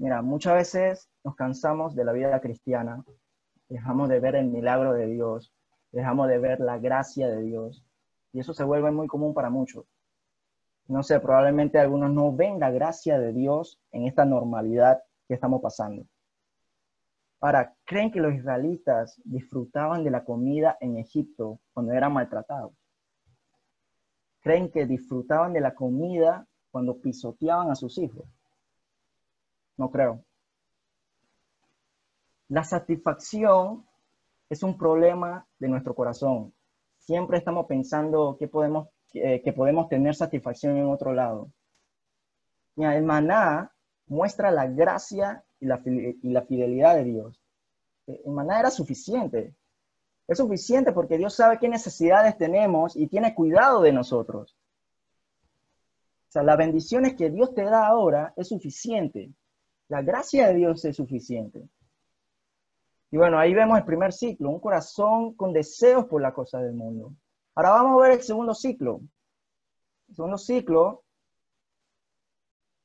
Mira, 0.02 0.24
muchas 0.24 0.56
veces 0.56 1.12
nos 1.24 1.36
cansamos 1.36 1.94
de 1.94 2.04
la 2.04 2.12
vida 2.12 2.42
cristiana, 2.42 3.06
dejamos 3.70 4.10
de 4.10 4.20
ver 4.20 4.34
el 4.34 4.48
milagro 4.48 4.94
de 4.94 5.06
Dios, 5.06 5.54
dejamos 5.92 6.28
de 6.28 6.40
ver 6.40 6.60
la 6.60 6.80
gracia 6.80 7.30
de 7.30 7.44
Dios, 7.44 7.86
y 8.34 8.40
eso 8.40 8.52
se 8.56 8.64
vuelve 8.64 8.90
muy 8.90 9.06
común 9.06 9.36
para 9.36 9.52
muchos. 9.52 9.86
No 10.88 11.04
sé, 11.04 11.20
probablemente 11.20 11.78
algunos 11.78 12.12
no 12.12 12.36
ven 12.36 12.60
la 12.60 12.72
gracia 12.72 13.20
de 13.20 13.32
Dios 13.32 13.80
en 13.92 14.08
esta 14.08 14.26
normalidad 14.26 15.04
que 15.28 15.36
estamos 15.36 15.62
pasando. 15.62 16.04
Ahora, 17.40 17.76
¿creen 17.84 18.12
que 18.12 18.22
los 18.22 18.34
israelitas 18.34 19.22
disfrutaban 19.24 20.04
de 20.04 20.10
la 20.10 20.26
comida 20.26 20.78
en 20.80 20.98
Egipto 20.98 21.60
cuando 21.74 21.94
eran 21.94 22.12
maltratados? 22.12 22.74
creen 24.40 24.72
que 24.72 24.88
disfrutaban 24.88 25.54
de 25.54 25.62
la 25.62 25.76
comida 25.76 26.48
cuando 26.72 27.00
pisoteaban 27.00 27.70
a 27.70 27.76
sus 27.76 28.00
hijos? 28.00 28.26
No 29.82 29.90
creo. 29.90 30.24
La 32.50 32.64
satisfacción 32.64 33.84
es 34.48 34.62
un 34.62 34.78
problema 34.78 35.48
de 35.58 35.70
nuestro 35.70 35.96
corazón. 35.96 36.54
Siempre 37.00 37.40
estamos 37.40 37.66
pensando 37.66 38.38
que 38.38 38.48
podemos, 38.48 38.90
que 39.12 39.54
podemos 39.56 39.90
tener 39.90 40.14
satisfacción 40.14 40.78
en 40.78 40.86
otro 40.86 41.14
lado. 41.14 41.52
Mira, 42.76 42.96
el 42.96 43.04
maná 43.04 43.74
muestra 44.06 44.52
la 44.52 44.68
gracia 44.68 45.44
y 45.60 45.66
la, 45.66 45.82
y 45.84 46.30
la 46.30 46.44
fidelidad 46.44 46.94
de 46.94 47.04
Dios. 47.04 47.42
El 48.06 48.34
maná 48.34 48.60
era 48.60 48.70
suficiente. 48.70 49.56
Es 50.28 50.38
suficiente 50.38 50.92
porque 50.92 51.18
Dios 51.18 51.34
sabe 51.34 51.58
qué 51.58 51.68
necesidades 51.68 52.38
tenemos 52.38 52.96
y 52.96 53.08
tiene 53.08 53.34
cuidado 53.34 53.82
de 53.82 53.94
nosotros. 53.94 54.56
O 56.28 56.32
sea, 56.32 56.44
las 56.44 56.58
bendiciones 56.58 57.16
que 57.16 57.32
Dios 57.32 57.56
te 57.56 57.64
da 57.64 57.88
ahora 57.88 58.32
es 58.38 58.50
suficiente. 58.50 59.34
La 59.92 60.02
gracia 60.02 60.48
de 60.48 60.54
Dios 60.54 60.86
es 60.86 60.96
suficiente. 60.96 61.68
Y 63.12 63.18
bueno, 63.18 63.38
ahí 63.38 63.54
vemos 63.54 63.78
el 63.78 63.84
primer 63.84 64.14
ciclo, 64.14 64.50
un 64.50 64.62
corazón 64.62 65.34
con 65.34 65.52
deseos 65.52 66.06
por 66.06 66.22
la 66.22 66.34
cosa 66.34 66.60
del 66.62 66.72
mundo. 66.72 67.14
Ahora 67.56 67.72
vamos 67.72 68.00
a 68.00 68.04
ver 68.04 68.12
el 68.14 68.24
segundo 68.24 68.54
ciclo. 68.54 69.02
El 70.08 70.16
segundo 70.16 70.38
ciclo, 70.38 71.04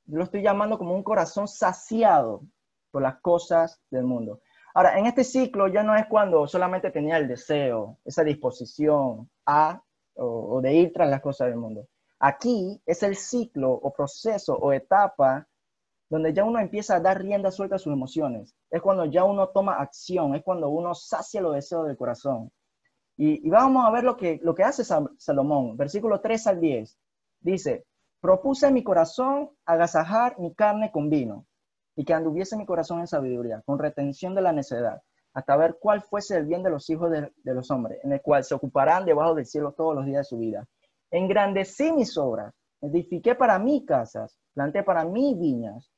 yo 0.07 0.19
lo 0.19 0.25
estoy 0.25 0.43
llamando 0.43 0.79
como 0.79 0.97
un 0.97 1.05
corazón 1.05 1.47
saciado 1.47 2.43
por 2.91 3.03
las 3.03 3.21
cosas 3.21 3.81
del 3.89 4.03
mundo. 4.03 4.41
Ahora, 4.75 4.99
en 4.99 5.07
este 5.07 5.23
ciclo 5.23 5.69
ya 5.69 5.85
no 5.85 5.95
es 5.95 6.07
cuando 6.07 6.49
solamente 6.49 6.91
tenía 6.91 7.19
el 7.19 7.29
deseo, 7.29 7.99
esa 8.05 8.25
disposición 8.25 9.31
a 9.47 9.81
o, 10.15 10.61
de 10.61 10.75
ir 10.75 10.93
tras 10.93 11.09
las 11.09 11.21
cosas 11.21 11.51
del 11.51 11.57
mundo. 11.57 11.87
Aquí 12.19 12.83
es 12.85 13.05
el 13.05 13.15
ciclo 13.15 13.71
o 13.71 13.93
proceso 13.93 14.57
o 14.57 14.73
etapa 14.73 15.47
donde 16.09 16.33
ya 16.33 16.45
uno 16.45 16.61
empieza 16.61 16.97
a 16.97 17.01
dar 17.01 17.21
rienda 17.21 17.51
suelta 17.51 17.77
a 17.77 17.79
sus 17.79 17.93
emociones. 17.93 18.55
Es 18.71 18.81
cuando 18.81 19.05
ya 19.07 19.25
uno 19.25 19.49
toma 19.49 19.75
acción, 19.75 20.35
es 20.35 20.43
cuando 20.43 20.69
uno 20.69 20.95
sacia 20.95 21.41
los 21.41 21.55
deseos 21.55 21.87
del 21.87 21.97
corazón. 21.97 22.51
Y, 23.17 23.49
vamos 23.49 23.87
a 23.87 23.91
ver 23.91 24.05
lo 24.05 24.17
que, 24.17 24.39
lo 24.43 24.55
que 24.55 24.63
hace 24.63 24.85
Salomón, 24.85 25.77
versículo 25.77 26.21
3 26.21 26.47
al 26.49 26.61
10. 26.61 26.99
Dice, 27.41 27.87
propuse 28.21 28.67
a 28.67 28.71
mi 28.71 28.83
corazón 28.83 29.51
agasajar 29.65 30.39
mi 30.39 30.55
carne 30.55 30.91
con 30.93 31.09
vino 31.09 31.47
y 31.97 32.05
que 32.05 32.13
anduviese 32.13 32.57
mi 32.57 32.67
corazón 32.67 33.01
en 33.01 33.07
sabiduría, 33.07 33.63
con 33.65 33.79
retención 33.79 34.35
de 34.35 34.43
la 34.43 34.53
necedad, 34.53 35.01
hasta 35.33 35.57
ver 35.57 35.79
cuál 35.81 36.03
fuese 36.03 36.37
el 36.37 36.45
bien 36.45 36.63
de 36.63 36.71
los 36.71 36.91
hijos 36.91 37.11
de, 37.11 37.33
de 37.43 37.55
los 37.55 37.71
hombres, 37.71 37.99
en 38.05 38.13
el 38.13 38.21
cual 38.21 38.45
se 38.45 38.55
ocuparán 38.55 39.07
debajo 39.07 39.35
del 39.35 39.47
cielo 39.47 39.73
todos 39.73 39.95
los 39.95 40.05
días 40.05 40.19
de 40.19 40.25
su 40.25 40.39
vida. 40.39 40.67
Engrandecí 41.11 41.93
mis 41.93 42.19
obras, 42.19 42.55
edifiqué 42.83 43.35
para 43.35 43.59
mí 43.59 43.87
casas, 43.87 44.39
planté 44.53 44.83
para 44.83 45.05
mí 45.05 45.35
viñas, 45.39 45.91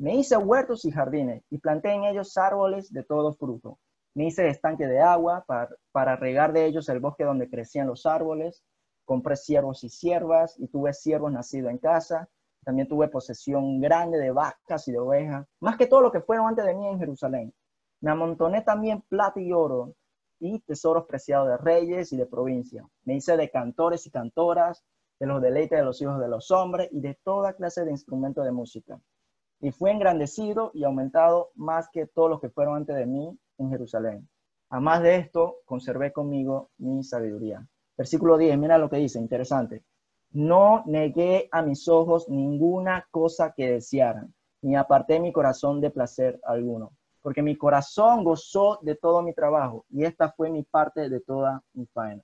me 0.00 0.14
hice 0.14 0.34
huertos 0.38 0.86
y 0.86 0.90
jardines 0.90 1.42
y 1.50 1.58
planté 1.58 1.92
en 1.92 2.04
ellos 2.04 2.38
árboles 2.38 2.90
de 2.90 3.04
todo 3.04 3.34
fruto. 3.34 3.78
Me 4.14 4.24
hice 4.24 4.48
estanque 4.48 4.86
de 4.86 4.98
agua 4.98 5.44
para, 5.92 6.16
regar 6.16 6.54
de 6.54 6.64
ellos 6.64 6.88
el 6.88 7.00
bosque 7.00 7.24
donde 7.24 7.50
crecían 7.50 7.86
los 7.86 8.06
árboles. 8.06 8.64
Compré 9.04 9.36
siervos 9.36 9.84
y 9.84 9.90
siervas 9.90 10.58
y 10.58 10.68
tuve 10.68 10.94
siervos 10.94 11.30
nacidos 11.30 11.70
en 11.70 11.76
casa. 11.76 12.30
También 12.64 12.88
tuve 12.88 13.08
posesión 13.08 13.78
grande 13.78 14.16
de 14.18 14.30
vacas 14.30 14.88
y 14.88 14.92
de 14.92 14.98
ovejas, 14.98 15.46
más 15.60 15.76
que 15.76 15.86
todo 15.86 16.00
lo 16.00 16.10
que 16.10 16.22
fueron 16.22 16.48
antes 16.48 16.64
de 16.64 16.74
mí 16.74 16.88
en 16.88 16.98
Jerusalén. 16.98 17.52
Me 18.00 18.10
amontoné 18.10 18.62
también 18.62 19.02
plata 19.02 19.38
y 19.38 19.52
oro 19.52 19.94
y 20.38 20.60
tesoros 20.60 21.04
preciados 21.04 21.46
de 21.46 21.58
reyes 21.58 22.10
y 22.14 22.16
de 22.16 22.24
provincia. 22.24 22.88
Me 23.04 23.16
hice 23.16 23.36
de 23.36 23.50
cantores 23.50 24.06
y 24.06 24.10
cantoras, 24.10 24.82
de 25.18 25.26
los 25.26 25.42
deleites 25.42 25.78
de 25.78 25.84
los 25.84 26.00
hijos 26.00 26.18
de 26.18 26.28
los 26.28 26.50
hombres 26.50 26.88
y 26.90 27.02
de 27.02 27.18
toda 27.22 27.52
clase 27.52 27.84
de 27.84 27.90
instrumentos 27.90 28.46
de 28.46 28.52
música 28.52 28.98
y 29.60 29.70
fue 29.72 29.90
engrandecido 29.90 30.70
y 30.74 30.84
aumentado 30.84 31.50
más 31.54 31.88
que 31.90 32.06
todos 32.06 32.30
los 32.30 32.40
que 32.40 32.48
fueron 32.48 32.76
antes 32.76 32.96
de 32.96 33.06
mí 33.06 33.38
en 33.58 33.70
Jerusalén. 33.70 34.28
Además 34.70 35.02
de 35.02 35.16
esto, 35.16 35.56
conservé 35.64 36.12
conmigo 36.12 36.70
mi 36.78 37.04
sabiduría. 37.04 37.66
Versículo 37.96 38.38
10, 38.38 38.56
mira 38.56 38.78
lo 38.78 38.88
que 38.88 38.96
dice, 38.96 39.18
interesante. 39.18 39.84
No 40.30 40.82
negué 40.86 41.48
a 41.52 41.60
mis 41.60 41.88
ojos 41.88 42.28
ninguna 42.28 43.06
cosa 43.10 43.52
que 43.52 43.72
desearan, 43.72 44.32
ni 44.62 44.76
aparté 44.76 45.20
mi 45.20 45.32
corazón 45.32 45.80
de 45.80 45.90
placer 45.90 46.40
alguno, 46.44 46.92
porque 47.20 47.42
mi 47.42 47.56
corazón 47.56 48.24
gozó 48.24 48.78
de 48.80 48.94
todo 48.94 49.22
mi 49.22 49.34
trabajo 49.34 49.84
y 49.90 50.04
esta 50.04 50.30
fue 50.30 50.50
mi 50.50 50.62
parte 50.62 51.10
de 51.10 51.20
toda 51.20 51.62
mi 51.74 51.84
faena. 51.86 52.22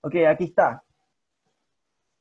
Ok, 0.00 0.14
aquí 0.28 0.44
está. 0.44 0.82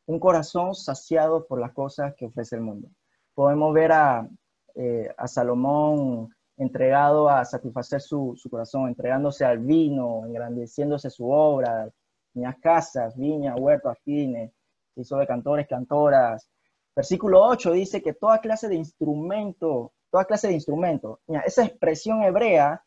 Un 0.05 0.19
corazón 0.19 0.75
saciado 0.75 1.47
por 1.47 1.59
las 1.59 1.71
cosas 1.71 2.13
que 2.15 2.25
ofrece 2.25 2.55
el 2.55 2.61
mundo 2.61 2.89
podemos 3.37 3.71
ver 3.71 3.91
a, 3.91 4.27
eh, 4.73 5.13
a 5.15 5.27
Salomón 5.27 6.35
entregado 6.57 7.29
a 7.29 7.45
satisfacer 7.45 8.01
su, 8.01 8.35
corazón, 8.49 8.87
entregándose 8.87 9.45
al 9.45 9.59
vino, 9.59 10.25
engrandeciéndose 10.25 11.11
su 11.11 11.29
obra, 11.29 11.87
tenía 12.33 12.57
casas, 12.59 13.15
viñas, 13.15 13.55
huertos, 13.59 13.91
afines, 13.91 14.51
hizo 14.95 15.17
de 15.17 15.27
cantores, 15.27 15.67
cantoras. 15.67 16.49
Versículo 16.95 17.43
8 17.43 17.73
dice 17.73 18.01
que 18.01 18.13
toda 18.13 18.41
clase 18.41 18.69
de 18.69 18.75
instrumento, 18.75 19.93
toda 20.09 20.25
clase 20.25 20.47
de 20.47 20.55
instrumento, 20.55 21.19
esa 21.45 21.63
expresión 21.63 22.23
hebrea 22.23 22.83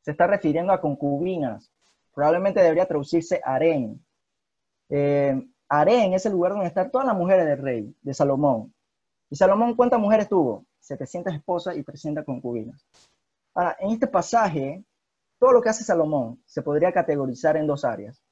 se 0.00 0.10
está 0.10 0.26
refiriendo 0.26 0.72
a 0.72 0.80
concubinas, 0.80 1.70
probablemente 2.12 2.60
debería 2.60 2.86
traducirse 2.86 3.40
harén. 3.44 4.04
Eh, 4.88 5.40
harén 5.68 6.12
es 6.12 6.26
el 6.26 6.32
lugar 6.32 6.54
donde 6.54 6.66
están 6.66 6.90
todas 6.90 7.06
las 7.06 7.16
mujeres 7.16 7.46
del 7.46 7.58
rey, 7.58 7.96
de 8.02 8.14
Salomón. 8.14 8.74
¿Y 9.32 9.36
Salomón 9.36 9.74
cuántas 9.76 9.98
mujeres 9.98 10.28
tuvo? 10.28 10.66
700 10.80 11.32
esposas 11.32 11.74
y 11.78 11.82
300 11.82 12.22
concubinas. 12.22 12.86
Ahora, 13.54 13.78
en 13.80 13.92
este 13.92 14.06
pasaje, 14.06 14.84
todo 15.38 15.52
lo 15.52 15.62
que 15.62 15.70
hace 15.70 15.84
Salomón 15.84 16.42
se 16.44 16.60
podría 16.60 16.92
categorizar 16.92 17.56
en 17.56 17.66
dos 17.66 17.86
áreas, 17.86 18.22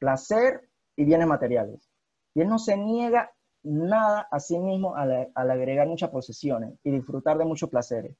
placer 0.00 0.68
y 0.96 1.04
bienes 1.04 1.28
materiales. 1.28 1.88
Y 2.34 2.40
él 2.40 2.48
no 2.48 2.58
se 2.58 2.76
niega 2.76 3.30
nada 3.62 4.26
a 4.28 4.40
sí 4.40 4.58
mismo 4.58 4.96
al, 4.96 5.30
agregar 5.36 5.86
muchas 5.86 6.10
posesiones 6.10 6.80
y 6.82 6.90
disfrutar 6.90 7.38
de 7.38 7.44
muchos 7.44 7.70
placeres. 7.70 8.16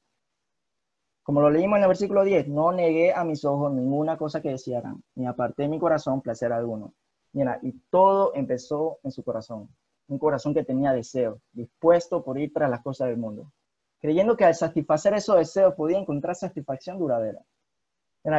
Como 1.21 1.41
lo 1.41 1.49
leímos 1.49 1.75
en 1.75 1.83
el 1.83 1.89
versículo 1.89 2.23
10, 2.23 2.47
no 2.47 2.71
negué 2.71 3.13
a 3.13 3.25
mis 3.25 3.43
ojos 3.43 3.73
ninguna 3.73 4.17
cosa 4.17 4.41
que 4.41 4.51
desearan, 4.51 5.03
ni 5.15 5.27
aparté 5.27 5.67
mi 5.67 5.79
corazón 5.79 6.21
placer 6.21 6.53
alguno. 6.53 6.93
Mira, 7.33 7.59
y 7.61 7.73
todo 7.89 8.31
empezó 8.35 8.99
en 9.03 9.11
su 9.11 9.21
corazón 9.21 9.67
un 10.07 10.19
corazón 10.19 10.53
que 10.53 10.63
tenía 10.63 10.91
deseos, 10.93 11.39
dispuesto 11.51 12.23
por 12.23 12.37
ir 12.39 12.53
tras 12.53 12.69
las 12.69 12.81
cosas 12.81 13.07
del 13.07 13.17
mundo, 13.17 13.51
creyendo 13.99 14.37
que 14.37 14.45
al 14.45 14.55
satisfacer 14.55 15.13
esos 15.13 15.37
deseos 15.37 15.73
podía 15.75 15.97
encontrar 15.97 16.35
satisfacción 16.35 16.97
duradera. 16.97 17.41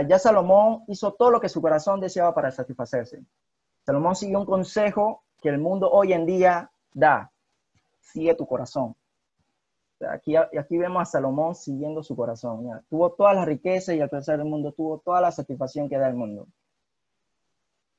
Ya 0.08 0.18
Salomón 0.18 0.82
hizo 0.88 1.12
todo 1.12 1.30
lo 1.30 1.40
que 1.40 1.48
su 1.48 1.62
corazón 1.62 2.00
deseaba 2.00 2.34
para 2.34 2.50
satisfacerse. 2.50 3.22
Salomón 3.84 4.16
siguió 4.16 4.40
un 4.40 4.46
consejo 4.46 5.22
que 5.40 5.48
el 5.48 5.58
mundo 5.58 5.88
hoy 5.90 6.12
en 6.12 6.26
día 6.26 6.70
da. 6.92 7.30
Sigue 8.00 8.34
tu 8.34 8.46
corazón. 8.46 8.96
Aquí, 10.10 10.34
aquí 10.36 10.76
vemos 10.76 11.02
a 11.02 11.04
Salomón 11.04 11.54
siguiendo 11.54 12.02
su 12.02 12.16
corazón. 12.16 12.68
Tuvo 12.90 13.12
todas 13.12 13.36
las 13.36 13.46
riquezas 13.46 13.94
y 13.94 14.00
al 14.00 14.10
pensar 14.10 14.38
del 14.38 14.48
mundo 14.48 14.72
tuvo 14.72 14.98
toda 14.98 15.20
la 15.20 15.30
satisfacción 15.30 15.88
que 15.88 15.98
da 15.98 16.08
el 16.08 16.14
mundo. 16.14 16.48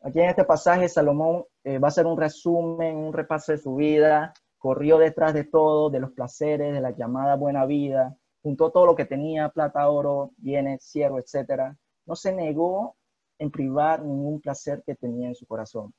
Aquí 0.02 0.20
en 0.20 0.30
este 0.30 0.46
pasaje 0.46 0.88
Salomón 0.88 1.46
eh, 1.64 1.80
va 1.80 1.88
a 1.88 1.90
hacer 1.90 2.06
un 2.06 2.18
resumen, 2.18 2.98
un 2.98 3.14
repaso 3.14 3.52
de 3.52 3.58
su 3.58 3.76
vida, 3.76 4.34
corrió 4.58 4.98
detrás 4.98 5.34
de 5.34 5.44
todo, 5.44 5.90
de 5.90 6.00
los 6.00 6.12
placeres, 6.12 6.74
de 6.74 6.82
la 6.82 6.92
llamada 6.92 7.36
buena 7.36 7.66
vida, 7.66 8.16
juntó 8.44 8.72
todo 8.72 8.86
lo 8.86 8.96
que 8.96 9.06
tenía, 9.06 9.50
plata, 9.50 9.90
oro, 9.90 10.32
bienes, 10.38 10.84
siervo, 10.84 11.20
etc. 11.20 11.74
No 12.06 12.16
se 12.16 12.32
negó 12.32 12.96
en 13.40 13.52
privar 13.52 14.04
ningún 14.04 14.40
placer 14.40 14.84
que 14.86 14.96
tenía 14.96 15.28
en 15.28 15.36
su 15.36 15.48
corazón. 15.48 15.94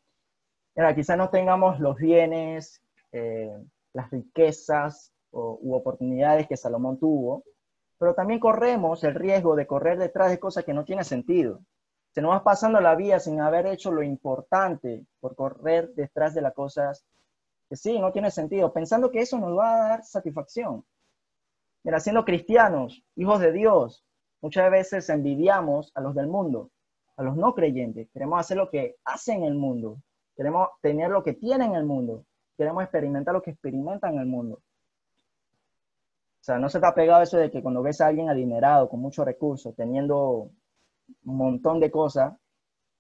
Mira, 0.75 0.95
quizás 0.95 1.19
no 1.19 1.29
tengamos 1.29 1.81
los 1.81 1.97
bienes, 1.97 2.81
eh, 3.13 3.53
las 3.93 4.11
riquezas 4.11 5.13
u 5.31 5.75
oportunidades 5.75 6.47
que 6.47 6.57
Salomón 6.57 6.99
tuvo, 6.99 7.45
pero 7.99 8.15
también 8.15 8.41
corremos 8.41 9.03
el 9.05 9.15
riesgo 9.15 9.57
de 9.57 9.67
correr 9.67 9.99
detrás 9.99 10.31
de 10.31 10.39
cosas 10.39 10.65
que 10.65 10.73
no 10.73 10.85
tienen 10.85 11.05
sentido 11.05 11.61
va 12.27 12.43
pasando 12.43 12.81
la 12.81 12.95
vida 12.95 13.21
sin 13.21 13.41
haber 13.41 13.67
hecho 13.67 13.91
lo 13.93 14.03
importante 14.03 15.07
por 15.21 15.37
correr 15.37 15.95
detrás 15.95 16.35
de 16.35 16.43
las 16.43 16.55
cosas 16.55 17.05
que 17.69 17.77
sí, 17.77 17.99
no 17.99 18.13
tiene 18.13 18.31
sentido, 18.31 18.73
pensando 18.73 19.11
que 19.11 19.21
eso 19.21 19.39
nos 19.39 19.57
va 19.57 19.75
a 19.75 19.89
dar 19.91 20.05
satisfacción. 20.05 20.85
Mira, 21.85 22.01
siendo 22.01 22.25
cristianos, 22.25 23.05
hijos 23.15 23.41
de 23.41 23.53
Dios, 23.53 24.05
muchas 24.41 24.71
veces 24.71 25.09
envidiamos 25.11 25.93
a 25.95 26.01
los 26.01 26.15
del 26.15 26.27
mundo, 26.27 26.71
a 27.17 27.23
los 27.23 27.37
no 27.37 27.55
creyentes. 27.55 28.09
Queremos 28.11 28.41
hacer 28.41 28.57
lo 28.57 28.71
que 28.71 28.97
hacen 29.05 29.43
en 29.43 29.45
el 29.45 29.55
mundo. 29.55 29.99
Queremos 30.35 30.69
tener 30.81 31.11
lo 31.11 31.23
que 31.23 31.35
tienen 31.35 31.71
en 31.71 31.77
el 31.77 31.85
mundo. 31.85 32.25
Queremos 32.57 32.83
experimentar 32.83 33.35
lo 33.35 33.43
que 33.43 33.51
experimentan 33.51 34.15
en 34.15 34.21
el 34.21 34.27
mundo. 34.27 34.57
O 36.41 36.45
sea, 36.49 36.59
no 36.59 36.69
se 36.69 36.81
te 36.81 36.87
ha 36.87 36.95
pegado 36.95 37.23
eso 37.23 37.37
de 37.37 37.51
que 37.51 37.63
cuando 37.63 37.83
ves 37.83 38.01
a 38.01 38.07
alguien 38.07 38.31
adinerado, 38.31 38.89
con 38.89 39.01
muchos 39.01 39.27
recursos, 39.27 39.75
teniendo 39.77 40.51
un 41.25 41.37
montón 41.37 41.81
de 41.81 41.91
cosas, 41.91 42.35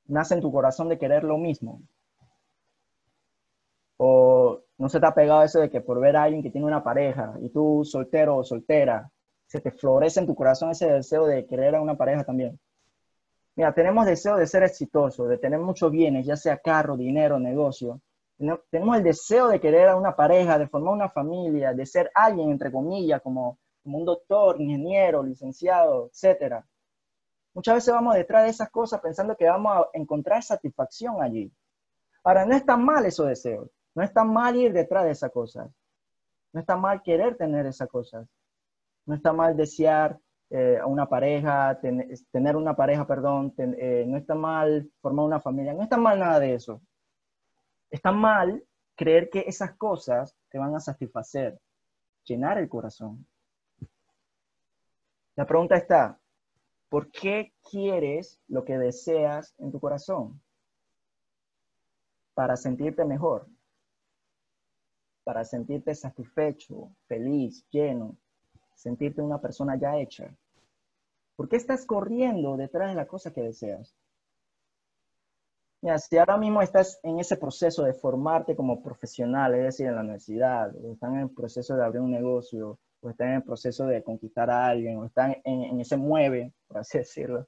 nace 0.07 0.35
en 0.35 0.41
tu 0.41 0.53
corazón 0.53 0.89
de 0.89 0.99
querer 0.99 1.25
lo 1.25 1.39
mismo. 1.39 1.83
No 4.79 4.89
se 4.89 5.01
te 5.01 5.07
ha 5.07 5.15
pegado 5.15 5.43
eso 5.43 5.59
de 5.59 5.71
que 5.71 5.81
por 5.81 6.01
ver 6.01 6.17
a 6.17 6.23
alguien 6.23 6.43
que 6.43 6.51
tiene 6.51 6.67
una 6.67 6.85
pareja 6.85 7.35
y 7.41 7.49
tú 7.49 7.85
soltero 7.85 8.37
o 8.37 8.45
soltera, 8.45 9.11
se 9.47 9.61
te 9.61 9.73
florece 9.73 10.21
en 10.21 10.27
tu 10.27 10.37
corazón 10.37 10.71
ese 10.71 10.89
deseo 10.89 11.27
de 11.27 11.47
querer 11.47 11.75
a 11.75 11.81
una 11.81 11.97
pareja 11.97 12.23
también. 12.23 12.59
Mira, 13.57 13.75
tenemos 13.75 14.07
deseo 14.07 14.37
de 14.37 14.47
ser 14.47 14.63
exitosos, 14.63 15.29
de 15.29 15.37
tener 15.37 15.59
muchos 15.59 15.91
bienes, 15.91 16.25
ya 16.25 16.37
sea 16.37 16.59
carro, 16.59 16.97
dinero, 16.97 17.41
negocio. 17.41 18.01
Tenemos 18.71 18.97
el 18.97 19.03
deseo 19.03 19.49
de 19.49 19.59
querer 19.59 19.89
a 19.89 19.97
una 19.97 20.15
pareja, 20.15 20.61
de 20.61 20.69
formar 20.69 20.95
una 20.95 21.09
familia, 21.09 21.75
de 21.75 21.85
ser 21.85 22.09
alguien, 22.15 22.53
entre 22.53 22.71
comillas, 22.71 23.21
como, 23.21 23.59
como 23.83 23.99
un 23.99 24.05
doctor, 24.05 24.61
ingeniero, 24.61 25.25
licenciado, 25.25 26.09
etc. 26.13 26.63
Muchas 27.59 27.75
veces 27.75 27.93
vamos 27.93 28.15
detrás 28.15 28.45
de 28.45 28.51
esas 28.51 28.71
cosas 28.71 29.01
pensando 29.01 29.37
que 29.37 29.45
vamos 29.45 29.73
a 29.73 29.89
encontrar 29.93 30.45
satisfacción 30.45 31.21
allí. 31.21 31.53
Ahora, 32.23 32.47
no 32.47 32.55
está 32.55 32.77
mal 32.77 33.05
esos 33.05 33.27
deseos, 33.27 33.69
no 33.97 34.05
está 34.05 34.23
mal 34.23 34.55
ir 34.55 34.73
detrás 34.73 35.03
de 35.03 35.11
esas 35.11 35.33
cosas, 35.33 35.69
no 36.53 36.61
está 36.61 36.77
mal 36.77 37.03
querer 37.03 37.37
tener 37.37 37.67
esas 37.67 37.89
cosas, 37.89 38.29
no 39.07 39.17
está 39.17 39.33
mal 39.33 39.57
desear 39.57 40.21
eh, 40.51 40.79
a 40.81 40.87
una 40.87 41.09
pareja, 41.09 41.77
tener 42.31 42.55
una 42.55 42.77
pareja, 42.77 43.05
perdón, 43.05 43.53
eh, 43.59 44.05
no 44.07 44.17
está 44.19 44.37
mal 44.37 44.89
formar 45.01 45.25
una 45.25 45.41
familia, 45.41 45.75
no 45.75 45.83
está 45.83 45.97
mal 45.97 46.17
nada 46.17 46.39
de 46.39 46.55
eso. 46.55 46.81
Está 47.91 48.13
mal 48.13 48.63
creer 48.95 49.31
que 49.31 49.41
esas 49.41 49.75
cosas 49.75 50.33
te 50.49 50.59
van 50.59 50.77
a 50.77 50.79
satisfacer, 50.79 51.59
llenar 52.23 52.57
el 52.59 52.69
corazón. 52.69 53.27
La 55.35 55.45
pregunta 55.45 55.75
está, 55.75 56.21
¿por 56.89 57.11
qué 57.11 57.53
quieres 57.71 58.41
lo 58.49 58.65
que 58.65 58.79
deseas 58.79 59.55
en 59.59 59.71
tu 59.71 59.81
corazón? 59.81 60.41
Para 62.35 62.57
sentirte 62.57 63.05
mejor, 63.05 63.49
para 65.25 65.45
sentirte 65.45 65.95
satisfecho, 65.95 66.93
feliz, 67.07 67.67
lleno, 67.71 68.17
sentirte 68.75 69.21
una 69.21 69.41
persona 69.41 69.77
ya 69.77 69.99
hecha. 69.99 70.35
¿Por 71.37 71.49
qué 71.49 71.57
estás 71.57 71.85
corriendo 71.85 72.57
detrás 72.57 72.91
de 72.91 72.97
la 72.97 73.07
cosa 73.07 73.33
que 73.33 73.43
deseas? 73.43 73.95
Mira, 75.81 75.99
si 75.99 76.19
ahora 76.19 76.37
mismo 76.37 76.61
estás 76.61 76.99
en 77.05 77.21
ese 77.21 77.37
proceso 77.37 77.85
de 77.85 77.95
formarte 77.95 78.57
como 78.57 78.83
profesional, 78.83 79.55
es 79.55 79.65
decir, 79.65 79.87
en 79.87 79.95
la 79.95 80.01
universidad, 80.01 80.75
o 80.75 80.93
están 80.93 81.15
en 81.15 81.21
el 81.21 81.31
proceso 81.31 81.77
de 81.77 81.85
abrir 81.85 82.01
un 82.01 82.11
negocio, 82.11 82.79
o 83.01 83.11
están 83.11 83.29
en 83.29 83.35
el 83.37 83.43
proceso 83.43 83.87
de 83.87 84.03
conquistar 84.03 84.51
a 84.51 84.67
alguien, 84.67 84.99
o 84.99 85.07
están 85.07 85.37
en, 85.45 85.81
ese 85.81 85.97
mueve, 85.97 86.53
por 86.67 86.79
así 86.79 86.99
decirlo, 86.99 87.47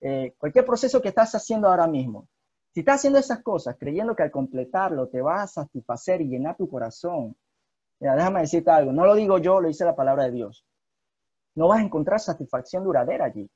eh, 0.00 0.34
cualquier 0.38 0.64
proceso 0.64 1.00
que 1.02 1.08
estás 1.08 1.34
haciendo 1.34 1.68
ahora 1.68 1.86
mismo, 1.86 2.28
si 2.72 2.80
estás 2.80 2.96
haciendo 2.96 3.18
esas 3.18 3.42
cosas 3.42 3.76
creyendo 3.78 4.14
que 4.14 4.22
al 4.22 4.30
completarlo 4.30 5.08
te 5.08 5.20
va 5.20 5.42
a 5.42 5.46
satisfacer 5.46 6.20
y 6.20 6.28
llenar 6.28 6.56
tu 6.56 6.68
corazón, 6.68 7.36
déjame 7.98 8.40
decirte 8.40 8.70
algo, 8.70 8.92
no 8.92 9.04
lo 9.04 9.14
digo 9.14 9.38
yo, 9.38 9.60
lo 9.60 9.68
dice 9.68 9.84
la 9.84 9.96
palabra 9.96 10.24
de 10.24 10.32
Dios. 10.32 10.64
No 11.56 11.68
vas 11.68 11.80
a 11.80 11.82
encontrar 11.82 12.20
satisfacción 12.20 12.84
duradera 12.84 13.24
allí. 13.24 13.50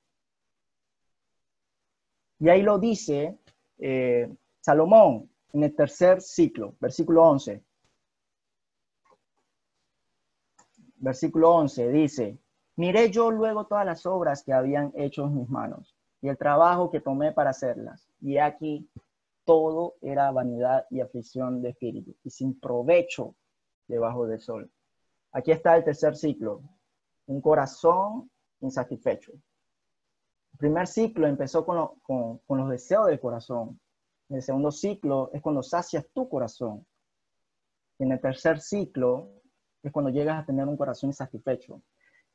Y 2.40 2.48
ahí 2.48 2.62
lo 2.62 2.78
dice 2.78 3.38
eh, 3.78 4.28
Salomón 4.60 5.30
en 5.52 5.62
el 5.62 5.76
tercer 5.76 6.20
ciclo, 6.20 6.74
versículo 6.80 7.22
11. 7.22 7.62
Versículo 11.02 11.50
11 11.56 11.88
dice, 11.88 12.38
miré 12.76 13.10
yo 13.10 13.30
luego 13.30 13.66
todas 13.66 13.84
las 13.84 14.06
obras 14.06 14.42
que 14.42 14.54
habían 14.54 14.90
hecho 14.96 15.24
en 15.26 15.36
mis 15.36 15.48
manos 15.50 15.94
y 16.22 16.28
el 16.28 16.38
trabajo 16.38 16.90
que 16.90 17.00
tomé 17.00 17.32
para 17.32 17.50
hacerlas. 17.50 18.08
Y 18.20 18.38
aquí 18.38 18.88
todo 19.44 19.96
era 20.00 20.30
vanidad 20.30 20.86
y 20.88 21.00
aflicción 21.00 21.60
de 21.60 21.70
espíritu 21.70 22.14
y 22.24 22.30
sin 22.30 22.58
provecho 22.58 23.34
debajo 23.86 24.26
del 24.26 24.40
sol. 24.40 24.70
Aquí 25.32 25.50
está 25.50 25.76
el 25.76 25.84
tercer 25.84 26.16
ciclo, 26.16 26.62
un 27.26 27.42
corazón 27.42 28.30
insatisfecho 28.60 29.32
primer 30.62 30.86
ciclo 30.86 31.26
empezó 31.26 31.66
con, 31.66 32.38
los 32.48 32.70
deseos 32.70 33.08
del 33.08 33.18
corazón. 33.18 33.80
El 34.28 34.42
segundo 34.42 34.70
ciclo 34.70 35.28
es 35.32 35.42
cuando 35.42 35.60
sacias 35.60 36.06
tu 36.14 36.28
corazón. 36.28 36.86
En 37.98 38.12
el 38.12 38.20
tercer 38.20 38.60
ciclo 38.60 39.41
es 39.82 39.92
cuando 39.92 40.10
llegas 40.10 40.42
a 40.42 40.46
tener 40.46 40.66
un 40.66 40.76
corazón 40.76 41.10
insatisfecho. 41.10 41.82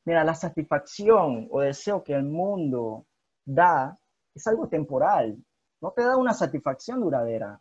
Mira, 0.04 0.24
la 0.24 0.34
satisfacción 0.34 1.48
o 1.50 1.60
deseo 1.60 2.02
que 2.02 2.14
el 2.14 2.24
mundo 2.24 3.06
da 3.44 3.98
es 4.34 4.46
algo 4.46 4.68
temporal. 4.68 5.36
No 5.80 5.92
te 5.92 6.02
da 6.02 6.16
una 6.16 6.34
satisfacción 6.34 7.00
duradera. 7.00 7.60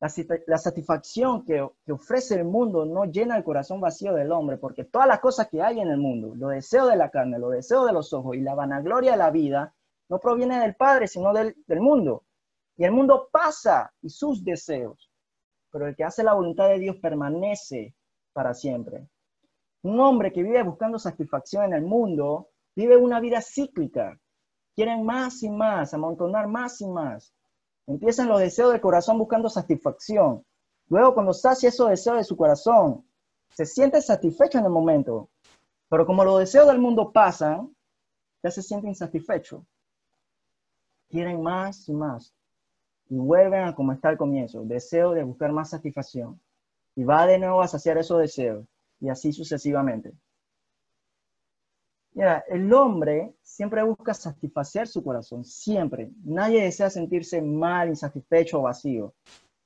La, 0.00 0.58
satisfacción 0.58 1.44
que, 1.44 1.68
que, 1.84 1.92
ofrece 1.92 2.36
el 2.36 2.46
mundo 2.46 2.86
no 2.86 3.04
llena 3.04 3.36
el 3.36 3.44
corazón 3.44 3.82
vacío 3.82 4.14
del 4.14 4.32
hombre, 4.32 4.56
porque 4.56 4.84
todas 4.84 5.06
las 5.06 5.20
cosas 5.20 5.48
que 5.48 5.60
hay 5.60 5.78
en 5.78 5.88
el 5.88 5.98
mundo, 5.98 6.34
los 6.34 6.52
deseos 6.52 6.88
de 6.88 6.96
la 6.96 7.10
carne, 7.10 7.38
los 7.38 7.52
deseos 7.52 7.84
de 7.84 7.92
los 7.92 8.10
ojos 8.14 8.34
y 8.34 8.40
la 8.40 8.54
vanagloria 8.54 9.10
de 9.10 9.18
la 9.18 9.30
vida, 9.30 9.74
no 10.08 10.18
proviene 10.18 10.58
del 10.60 10.74
Padre, 10.74 11.06
sino 11.06 11.34
del, 11.34 11.54
del 11.66 11.80
mundo. 11.82 12.24
Y 12.78 12.84
el 12.84 12.92
mundo 12.92 13.28
pasa 13.30 13.92
y 14.00 14.08
sus 14.08 14.42
deseos, 14.42 15.10
pero 15.70 15.86
el 15.86 15.94
que 15.94 16.04
hace 16.04 16.24
la 16.24 16.32
voluntad 16.32 16.68
de 16.68 16.78
Dios 16.78 16.96
permanece 16.96 17.94
para 18.32 18.54
siempre. 18.54 19.08
Un 19.82 19.98
hombre 20.00 20.32
que 20.32 20.42
vive 20.42 20.62
buscando 20.62 20.98
satisfacción 20.98 21.64
en 21.64 21.72
el 21.72 21.82
mundo 21.82 22.50
vive 22.76 22.96
una 22.96 23.20
vida 23.20 23.40
cíclica. 23.40 24.18
Quieren 24.74 25.04
más 25.04 25.42
y 25.42 25.50
más, 25.50 25.94
amontonar 25.94 26.48
más 26.48 26.80
y 26.80 26.88
más. 26.88 27.34
Empiezan 27.86 28.28
los 28.28 28.40
deseos 28.40 28.72
del 28.72 28.80
corazón 28.80 29.18
buscando 29.18 29.48
satisfacción. 29.48 30.44
Luego, 30.88 31.14
cuando 31.14 31.32
sacia 31.32 31.68
esos 31.68 31.88
deseos 31.88 32.18
de 32.18 32.24
su 32.24 32.36
corazón, 32.36 33.04
se 33.50 33.66
siente 33.66 34.00
satisfecho 34.00 34.58
en 34.58 34.64
el 34.64 34.70
momento. 34.70 35.28
Pero 35.88 36.06
como 36.06 36.24
los 36.24 36.38
deseos 36.38 36.68
del 36.68 36.78
mundo 36.78 37.10
pasan, 37.12 37.74
ya 38.42 38.50
se 38.50 38.62
siente 38.62 38.88
insatisfecho. 38.88 39.66
Quieren 41.08 41.42
más 41.42 41.88
y 41.88 41.92
más. 41.92 42.32
Y 43.08 43.16
vuelven 43.16 43.64
a 43.64 43.74
como 43.74 43.92
está 43.92 44.08
al 44.08 44.16
comienzo, 44.16 44.62
deseo 44.62 45.12
de 45.12 45.24
buscar 45.24 45.50
más 45.52 45.70
satisfacción. 45.70 46.40
Y 46.96 47.04
va 47.04 47.26
de 47.26 47.38
nuevo 47.38 47.62
a 47.62 47.68
saciar 47.68 47.98
esos 47.98 48.20
deseos. 48.20 48.66
Y 49.00 49.08
así 49.08 49.32
sucesivamente. 49.32 50.12
Mira, 52.12 52.44
el 52.48 52.72
hombre 52.72 53.34
siempre 53.42 53.82
busca 53.82 54.12
satisfacer 54.14 54.88
su 54.88 55.02
corazón, 55.02 55.44
siempre. 55.44 56.10
Nadie 56.24 56.62
desea 56.62 56.90
sentirse 56.90 57.40
mal, 57.40 57.88
insatisfecho 57.88 58.58
o 58.58 58.62
vacío. 58.62 59.14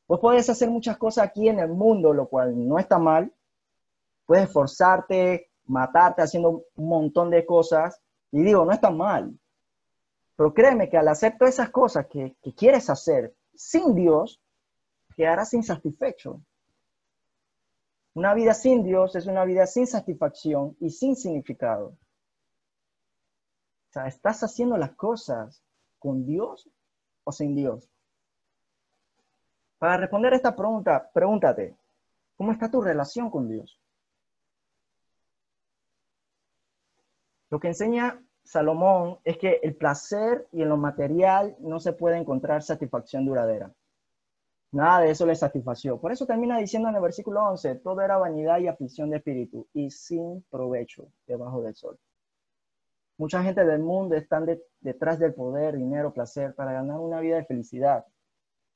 Vos 0.07 0.21
podés 0.21 0.49
hacer 0.51 0.69
muchas 0.69 0.99
cosas 0.99 1.27
aquí 1.27 1.49
en 1.49 1.59
el 1.59 1.71
mundo, 1.71 2.13
lo 2.13 2.29
cual 2.29 2.69
no 2.69 2.79
está 2.79 2.99
mal. 2.99 3.33
Puedes 4.27 4.45
esforzarte, 4.45 5.51
matarte 5.67 6.23
haciendo 6.23 6.65
un 6.77 6.89
montón 6.89 7.31
de 7.31 7.47
cosas. 7.47 8.01
Y 8.31 8.43
digo, 8.43 8.65
no 8.65 8.73
está 8.73 8.91
mal. 8.91 9.33
Pero 10.37 10.53
créeme 10.53 10.91
que 10.91 10.99
al 10.99 11.09
hacer 11.09 11.37
esas 11.41 11.71
cosas 11.71 12.07
que, 12.07 12.37
que 12.43 12.55
quieres 12.55 12.91
hacer 12.91 13.35
sin 13.55 13.95
Dios, 13.95 14.41
quedarás 15.17 15.55
insatisfecho. 15.55 16.43
Una 18.15 18.35
vida 18.35 18.55
sin 18.55 18.83
Dios 18.85 19.15
es 19.17 19.27
una 19.27 19.45
vida 19.45 19.67
sin 19.67 19.87
satisfacción 19.87 20.77
y 20.81 20.91
sin 20.91 21.17
significado 21.17 21.97
sea, 23.95 24.09
¿estás 24.09 24.43
haciendo 24.43 24.77
las 24.77 24.93
cosas 24.93 25.63
con 25.99 26.27
Dios 26.27 26.69
o 27.23 27.33
sin 27.33 27.55
Dios? 27.55 27.89
Para 29.79 29.97
responder 29.97 30.33
a 30.33 30.37
esta 30.37 30.57
pregunta, 30.57 31.11
pregúntate, 31.13 31.77
¿cómo 32.37 32.53
está 32.53 32.71
tu 32.71 32.81
relación 32.81 33.31
con 33.31 33.49
Dios? 33.49 33.81
Lo 37.51 37.61
que 37.61 37.69
enseña 37.69 38.21
Salomón 38.43 39.21
es 39.25 39.39
que 39.39 39.61
el 39.63 39.77
placer 39.77 40.49
y 40.51 40.63
en 40.63 40.69
lo 40.69 40.77
material 40.77 41.57
no 41.61 41.79
se 41.79 41.93
puede 41.93 42.19
encontrar 42.19 42.63
satisfacción 42.63 43.25
duradera. 43.25 43.73
Nada 44.75 45.03
de 45.03 45.11
eso 45.13 45.25
le 45.25 45.37
satisfació. 45.37 46.01
Por 46.01 46.11
eso 46.11 46.27
termina 46.27 46.59
diciendo 46.59 46.89
en 46.89 46.97
el 46.97 47.01
versículo 47.01 47.45
11, 47.45 47.77
todo 47.77 48.01
era 48.01 48.17
vanidad 48.17 48.59
y 48.59 48.67
aflicción 48.67 49.09
de 49.09 49.19
espíritu 49.19 49.69
y 49.73 49.89
sin 49.89 50.43
provecho 50.51 51.07
debajo 51.29 51.63
del 51.63 51.77
sol. 51.77 51.97
Mucha 53.17 53.41
gente 53.45 53.65
del 53.65 53.79
mundo 53.79 54.17
están 54.17 54.45
detrás 54.81 55.21
del 55.21 55.33
poder, 55.33 55.77
dinero, 55.77 56.13
placer 56.13 56.57
para 56.57 56.73
ganar 56.73 56.99
una 56.99 57.21
vida 57.21 57.37
de 57.37 57.45
felicidad. 57.45 58.05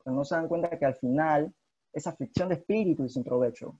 Pero 0.05 0.15
no 0.15 0.25
se 0.25 0.37
dan 0.37 0.47
cuenta 0.47 0.79
que 0.79 0.87
al 0.87 0.95
final 0.95 1.53
es 1.93 2.07
aflicción 2.07 2.49
de 2.49 2.55
espíritu 2.55 3.05
y 3.05 3.09
sin 3.09 3.25
provecho. 3.25 3.75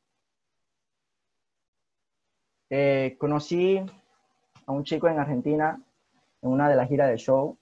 Eh, 2.69 3.15
conocí 3.17 3.79
a 4.67 4.73
un 4.73 4.83
chico 4.83 5.07
en 5.07 5.21
Argentina 5.21 5.81
en 6.43 6.51
una 6.51 6.69
de 6.69 6.75
las 6.75 6.89
giras 6.89 7.11
de 7.11 7.17
show. 7.17 7.57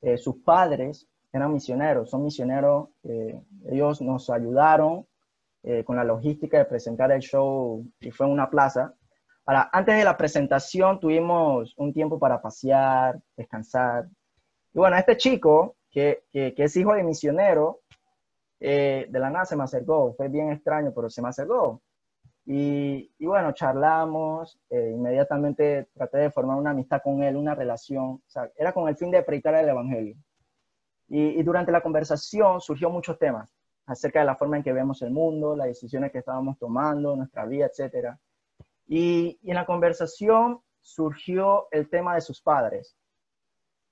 Eh, 0.00 0.16
sus 0.16 0.36
padres 0.36 1.08
eran 1.32 1.52
misioneros, 1.52 2.10
son 2.10 2.24
misioneros. 2.24 2.88
Eh, 3.04 3.40
ellos 3.70 4.00
nos 4.02 4.30
ayudaron 4.30 5.06
con 5.84 5.94
la 5.94 6.02
logística 6.02 6.58
de 6.58 6.64
presentar 6.64 7.12
el 7.12 7.20
show 7.20 7.86
y 8.00 8.10
fue 8.10 8.26
en 8.26 8.32
una 8.32 8.50
plaza 8.50 8.96
antes 9.44 9.96
de 9.96 10.04
la 10.04 10.16
presentación 10.16 11.00
tuvimos 11.00 11.74
un 11.76 11.92
tiempo 11.92 12.18
para 12.18 12.40
pasear, 12.40 13.20
descansar. 13.36 14.08
Y 14.72 14.78
bueno, 14.78 14.96
este 14.96 15.16
chico, 15.16 15.76
que, 15.90 16.24
es 16.32 16.76
hijo 16.76 16.94
de 16.94 17.02
misionero, 17.02 17.80
eh, 18.60 19.06
de 19.10 19.18
la 19.18 19.30
nada 19.30 19.44
se 19.44 19.56
me 19.56 19.64
acercó, 19.64 20.14
fue 20.14 20.28
bien 20.28 20.52
extraño, 20.52 20.92
pero 20.94 21.10
se 21.10 21.20
me 21.20 21.28
acercó. 21.28 21.82
Y, 22.44 23.10
bueno, 23.20 23.52
charlamos, 23.52 24.58
eh, 24.70 24.92
inmediatamente 24.94 25.88
traté 25.92 26.18
de 26.18 26.30
formar 26.30 26.56
una 26.56 26.70
amistad 26.70 27.00
con 27.02 27.22
él, 27.22 27.36
una 27.36 27.54
relación, 27.54 28.04
o 28.04 28.22
sea, 28.26 28.50
era 28.56 28.72
con 28.72 28.88
el 28.88 28.96
fin 28.96 29.10
de 29.10 29.22
predicar 29.22 29.54
el 29.54 29.68
Evangelio. 29.68 30.16
Y, 31.14 31.42
durante 31.42 31.70
la 31.70 31.82
conversación 31.82 32.62
surgió 32.62 32.88
muchos 32.88 33.18
temas 33.18 33.54
acerca 33.84 34.20
de 34.20 34.24
la 34.24 34.34
forma 34.34 34.56
en 34.56 34.62
que 34.62 34.72
vemos 34.72 35.02
el 35.02 35.10
mundo, 35.10 35.54
las 35.54 35.66
decisiones 35.66 36.10
que 36.10 36.18
estábamos 36.18 36.58
tomando, 36.58 37.14
nuestra 37.14 37.44
vida, 37.44 37.66
etc. 37.66 38.16
Y, 38.86 39.38
en 39.42 39.54
la 39.54 39.66
conversación 39.66 40.62
surgió 40.80 41.68
el 41.70 41.90
tema 41.90 42.14
de 42.14 42.22
sus 42.22 42.40
padres. 42.40 42.96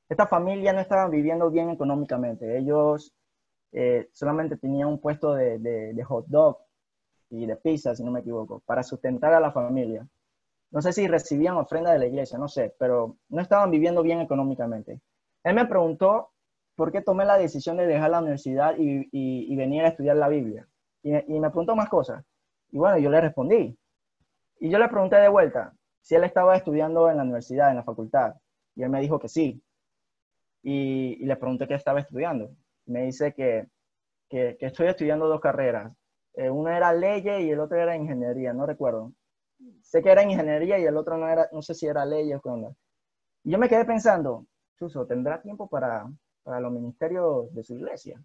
Esta 0.08 0.26
familia 0.26 0.72
no 0.72 0.80
estaba 0.80 1.08
viviendo 1.10 1.50
bien 1.50 1.68
económicamente. 1.68 2.56
Ellos 2.56 3.14
eh, 3.72 4.08
solamente 4.12 4.56
tenían 4.56 4.88
un 4.88 4.98
puesto 4.98 5.34
de, 5.34 5.58
de, 5.58 6.04
hot 6.04 6.24
dog 6.26 6.56
y 7.28 7.44
de 7.44 7.56
pizza, 7.56 7.94
si 7.94 8.02
no 8.02 8.12
me 8.12 8.20
equivoco, 8.20 8.62
para 8.64 8.82
sustentar 8.82 9.34
a 9.34 9.40
la 9.40 9.52
familia. 9.52 10.08
No 10.70 10.80
sé 10.80 10.94
si 10.94 11.06
recibían 11.06 11.58
ofrenda 11.58 11.92
de 11.92 11.98
la 11.98 12.06
iglesia, 12.06 12.38
no 12.38 12.48
sé, 12.48 12.74
pero 12.78 13.18
no 13.28 13.42
estaban 13.42 13.70
viviendo 13.70 14.02
bien 14.02 14.22
económicamente. 14.22 15.02
Él 15.44 15.54
me 15.54 15.66
preguntó 15.66 16.30
por 16.80 16.92
qué 16.92 17.02
tomé 17.02 17.26
la 17.26 17.36
decisión 17.36 17.76
de 17.76 17.86
dejar 17.86 18.10
la 18.10 18.20
universidad 18.20 18.74
y, 18.78 19.06
y, 19.12 19.54
venir 19.54 19.84
a 19.84 19.88
estudiar 19.88 20.16
la 20.16 20.28
Biblia. 20.28 20.66
Y, 21.02 21.10
me 21.10 21.50
preguntó 21.50 21.76
más 21.76 21.90
cosas. 21.90 22.24
Y 22.70 22.78
bueno, 22.78 22.96
yo 22.96 23.10
le 23.10 23.20
respondí. 23.20 23.78
Y 24.60 24.70
yo 24.70 24.78
le 24.78 24.88
pregunté 24.88 25.16
de 25.16 25.28
vuelta 25.28 25.74
si 26.00 26.14
él 26.14 26.24
estaba 26.24 26.56
estudiando 26.56 27.10
en 27.10 27.18
la 27.18 27.24
universidad, 27.24 27.68
en 27.68 27.76
la 27.76 27.82
facultad. 27.82 28.34
Y 28.74 28.82
él 28.82 28.88
me 28.88 29.02
dijo 29.02 29.18
que 29.18 29.28
sí. 29.28 29.62
Y, 30.62 31.22
le 31.22 31.36
pregunté 31.36 31.68
qué 31.68 31.74
estaba 31.74 32.00
estudiando. 32.00 32.48
Me 32.86 33.02
dice 33.02 33.34
que, 33.34 33.68
que, 34.30 34.56
estoy 34.58 34.86
estudiando 34.86 35.28
dos 35.28 35.40
carreras. 35.42 35.92
Eh, 36.32 36.48
una 36.48 36.78
era 36.78 36.94
leyes 36.94 37.42
y 37.42 37.50
el 37.50 37.60
otro 37.60 37.76
era 37.76 37.94
ingeniería, 37.94 38.54
no 38.54 38.64
recuerdo. 38.64 39.12
Sé 39.82 40.00
que 40.00 40.12
era 40.12 40.22
ingeniería 40.22 40.78
y 40.78 40.84
el 40.84 40.96
otro 40.96 41.18
no 41.18 41.28
era, 41.28 41.46
no 41.52 41.60
sé 41.60 41.74
si 41.74 41.86
era 41.86 42.06
leyes 42.06 42.38
o 42.38 42.40
qué 42.40 42.74
Y 43.44 43.50
yo 43.50 43.58
me 43.58 43.68
quedé 43.68 43.84
pensando, 43.84 44.46
Chuso, 44.78 45.04
¿tendrá 45.04 45.42
tiempo 45.42 45.68
para, 45.68 46.08
para 46.42 46.60
los 46.60 46.72
ministerios 46.72 47.52
de 47.54 47.62
su 47.62 47.74
iglesia? 47.74 48.22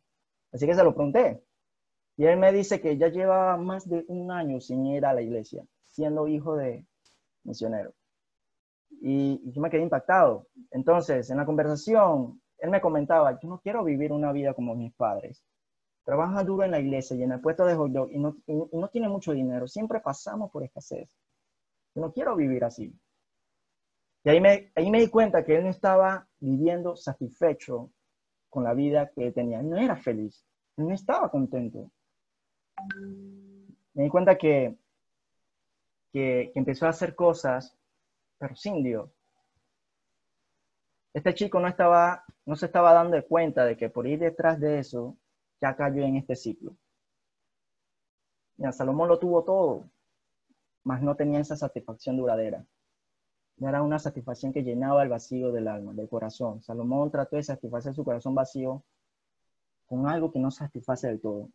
Así 0.51 0.65
que 0.65 0.73
se 0.73 0.83
lo 0.83 0.93
pregunté. 0.93 1.43
Y 2.17 2.25
él 2.25 2.37
me 2.37 2.51
dice 2.51 2.79
que 2.79 2.97
ya 2.97 3.09
lleva 3.09 3.57
más 3.57 3.89
de 3.89 4.05
un 4.07 4.31
año 4.31 4.61
sin 4.61 4.85
ir 4.85 5.05
a 5.05 5.13
la 5.13 5.21
iglesia, 5.21 5.65
siendo 5.85 6.27
hijo 6.27 6.55
de 6.55 6.85
misionero. 7.43 7.93
Y, 9.01 9.41
yo 9.51 9.61
me 9.61 9.69
quedé 9.69 9.81
impactado. 9.81 10.47
Entonces, 10.71 11.29
en 11.29 11.37
la 11.37 11.45
conversación, 11.45 12.41
él 12.59 12.69
me 12.69 12.81
comentaba, 12.81 13.37
yo 13.39 13.49
no 13.49 13.59
quiero 13.59 13.83
vivir 13.83 14.11
una 14.13 14.31
vida 14.31 14.53
como 14.53 14.75
mis 14.75 14.93
padres. 14.93 15.43
Trabaja 16.05 16.43
duro 16.43 16.63
en 16.63 16.71
la 16.71 16.79
iglesia 16.79 17.17
y 17.17 17.23
en 17.23 17.33
el 17.33 17.41
puesto 17.41 17.65
de 17.65 17.75
hot 17.75 17.91
dog 17.91 18.11
y 18.11 18.19
no, 18.19 18.37
y 18.45 18.53
no 18.53 18.89
tiene 18.89 19.09
mucho 19.09 19.33
dinero. 19.33 19.67
Siempre 19.67 19.99
pasamos 19.99 20.51
por 20.51 20.63
escasez. 20.63 21.17
Yo 21.95 22.01
no 22.01 22.13
quiero 22.13 22.35
vivir 22.35 22.63
así. 22.63 22.93
Y 24.23 24.29
ahí 24.29 24.39
me, 24.39 24.71
ahí 24.75 24.89
me 24.89 24.99
di 24.99 25.09
cuenta 25.09 25.43
que 25.43 25.55
él 25.57 25.63
no 25.63 25.69
estaba 25.69 26.27
viviendo 26.39 26.95
satisfecho 26.95 27.91
con 28.55 28.63
la 28.63 28.73
vida 28.73 29.11
que 29.13 29.31
tenía. 29.33 29.61
no 29.61 29.77
era 29.77 29.97
feliz. 29.97 30.45
No 30.77 30.91
estaba 30.93 31.29
contento. 31.29 31.91
Me 33.93 34.03
di 34.03 34.09
cuenta 34.09 34.37
que, 34.37 34.77
que, 36.11 36.51
que 36.53 36.59
empezó 36.59 36.85
a 36.85 36.89
hacer 36.89 37.15
cosas 37.15 37.77
pero 38.37 38.55
sin 38.55 38.83
Dios. 38.83 39.09
Este 41.13 41.33
chico 41.33 41.59
no, 41.59 41.67
estaba, 41.67 42.23
no 42.45 42.55
se 42.55 42.65
estaba 42.65 42.93
dando 42.93 43.21
cuenta 43.25 43.65
de 43.65 43.77
que 43.77 43.89
por 43.89 44.07
ir 44.07 44.19
detrás 44.19 44.59
de 44.59 44.79
eso 44.79 45.17
ya 45.61 45.75
cayó 45.75 46.03
en 46.03 46.17
este 46.17 46.35
ciclo. 46.35 46.75
Mira, 48.57 48.71
Salomón 48.71 49.09
lo 49.09 49.19
tuvo 49.19 49.43
todo, 49.43 49.89
mas 50.83 51.01
no 51.01 51.15
tenía 51.15 51.39
esa 51.39 51.55
satisfacción 51.55 52.17
duradera. 52.17 52.65
Era 53.59 53.81
una 53.81 53.99
satisfacción 53.99 54.51
que 54.51 54.63
llenaba 54.63 55.03
el 55.03 55.09
vacío 55.09 55.51
del 55.51 55.67
alma, 55.67 55.93
del 55.93 56.09
corazón. 56.09 56.61
Salomón 56.61 57.09
trató 57.09 57.37
de 57.37 57.43
satisfacer 57.43 57.93
su 57.93 58.03
corazón 58.03 58.35
vacío 58.35 58.83
con 59.85 60.07
algo 60.07 60.31
que 60.31 60.39
no 60.39 60.51
satisface 60.51 61.07
del 61.07 61.21
todo. 61.21 61.49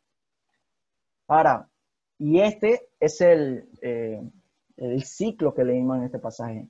Ahora, 1.29 1.69
y 2.19 2.41
este 2.41 2.89
es 2.99 3.21
el, 3.21 3.69
eh, 3.83 4.23
el 4.77 5.03
ciclo 5.05 5.55
que 5.55 5.65
leímos 5.65 5.99
en 5.99 6.05
este 6.05 6.19
pasaje. 6.19 6.69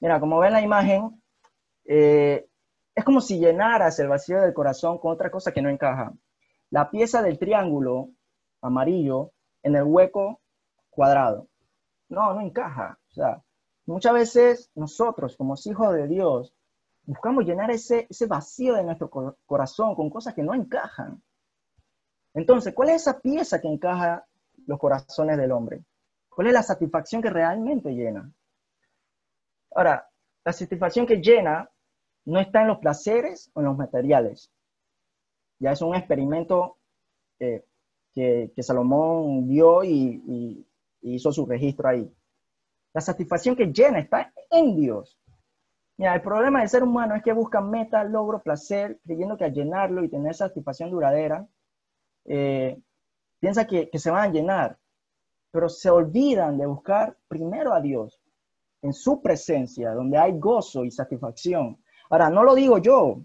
Mira, 0.00 0.18
como 0.18 0.38
ven 0.38 0.52
la 0.52 0.62
imagen, 0.62 1.22
eh, 1.84 2.46
es 2.94 3.04
como 3.04 3.20
si 3.20 3.38
llenaras 3.38 3.98
el 4.00 4.08
vacío 4.08 4.40
del 4.40 4.52
corazón 4.52 4.98
con 4.98 5.12
otra 5.12 5.30
cosa 5.30 5.52
que 5.52 5.62
no 5.62 5.68
encaja. 5.68 6.12
La 6.70 6.90
pieza 6.90 7.22
del 7.22 7.38
triángulo 7.38 8.10
amarillo 8.60 9.32
en 9.62 9.76
el 9.76 9.84
hueco 9.84 10.40
cuadrado. 10.90 11.48
No, 12.08 12.34
no 12.34 12.40
encaja. 12.40 12.98
O 13.10 13.14
sea, 13.14 13.42
muchas 13.92 14.12
veces 14.12 14.70
nosotros, 14.74 15.36
como 15.36 15.54
hijos 15.64 15.94
de 15.94 16.08
Dios, 16.08 16.54
buscamos 17.04 17.44
llenar 17.44 17.70
ese, 17.70 18.08
vacío 18.26 18.74
de 18.74 18.84
nuestro 18.84 19.10
corazón 19.46 19.94
con 19.94 20.10
cosas 20.10 20.34
que 20.34 20.42
no 20.42 20.54
encajan. 20.54 21.22
Entonces, 22.34 22.74
¿cuál 22.74 22.90
es 22.90 23.02
esa 23.02 23.20
pieza 23.20 23.60
que 23.60 23.68
encaja 23.68 24.26
los 24.66 24.78
corazones 24.78 25.36
del 25.36 25.52
hombre? 25.52 25.84
¿Cuál 26.28 26.46
es 26.46 26.52
la 26.54 26.62
satisfacción 26.62 27.20
que 27.20 27.30
realmente 27.30 27.90
llena? 27.90 28.32
Ahora, 29.74 30.08
la 30.44 30.52
satisfacción 30.52 31.06
que 31.06 31.16
llena 31.16 31.70
no 32.24 32.40
está 32.40 32.62
en 32.62 32.68
los 32.68 32.78
placeres 32.78 33.50
o 33.54 33.60
en 33.60 33.66
los 33.66 33.76
materiales. 33.76 34.50
Ya 35.58 35.72
es 35.72 35.82
un 35.82 35.94
experimento 35.94 36.78
eh, 37.38 37.64
que, 38.12 38.52
Salomón 38.58 39.48
dio 39.48 39.84
y, 39.84 40.66
hizo 41.02 41.32
su 41.32 41.46
registro 41.46 41.88
ahí. 41.88 42.10
La 42.94 43.00
satisfacción 43.00 43.56
que 43.56 43.66
llena 43.66 44.00
está 44.00 44.32
en 44.50 44.76
Dios. 44.76 45.18
Mira, 45.96 46.14
el 46.14 46.22
problema 46.22 46.60
del 46.60 46.68
ser 46.68 46.82
humano 46.82 47.14
es 47.14 47.22
que 47.22 47.32
busca 47.32 47.60
meta, 47.60 48.04
logro, 48.04 48.42
placer, 48.42 48.98
creyendo 49.04 49.36
que 49.36 49.44
al 49.44 49.52
llenarlo 49.52 50.02
y 50.02 50.08
tener 50.08 50.34
satisfacción 50.34 50.90
duradera, 50.90 51.46
eh, 52.24 52.80
piensa 53.38 53.66
que, 53.66 53.88
que, 53.90 53.98
se 53.98 54.10
van 54.10 54.30
a 54.30 54.32
llenar 54.32 54.78
pero 55.52 55.68
se 55.68 55.90
olvidan 55.90 56.58
de 56.58 56.66
buscar 56.66 57.16
primero 57.28 57.72
a 57.72 57.80
Dios 57.80 58.20
en 58.80 58.92
su 58.92 59.22
presencia, 59.22 59.92
donde 59.92 60.18
hay 60.18 60.36
gozo 60.38 60.84
y 60.84 60.90
satisfacción. 60.90 61.78
Ahora, 62.10 62.30
no 62.30 62.42
lo 62.42 62.54
digo 62.54 62.78
yo, 62.78 63.22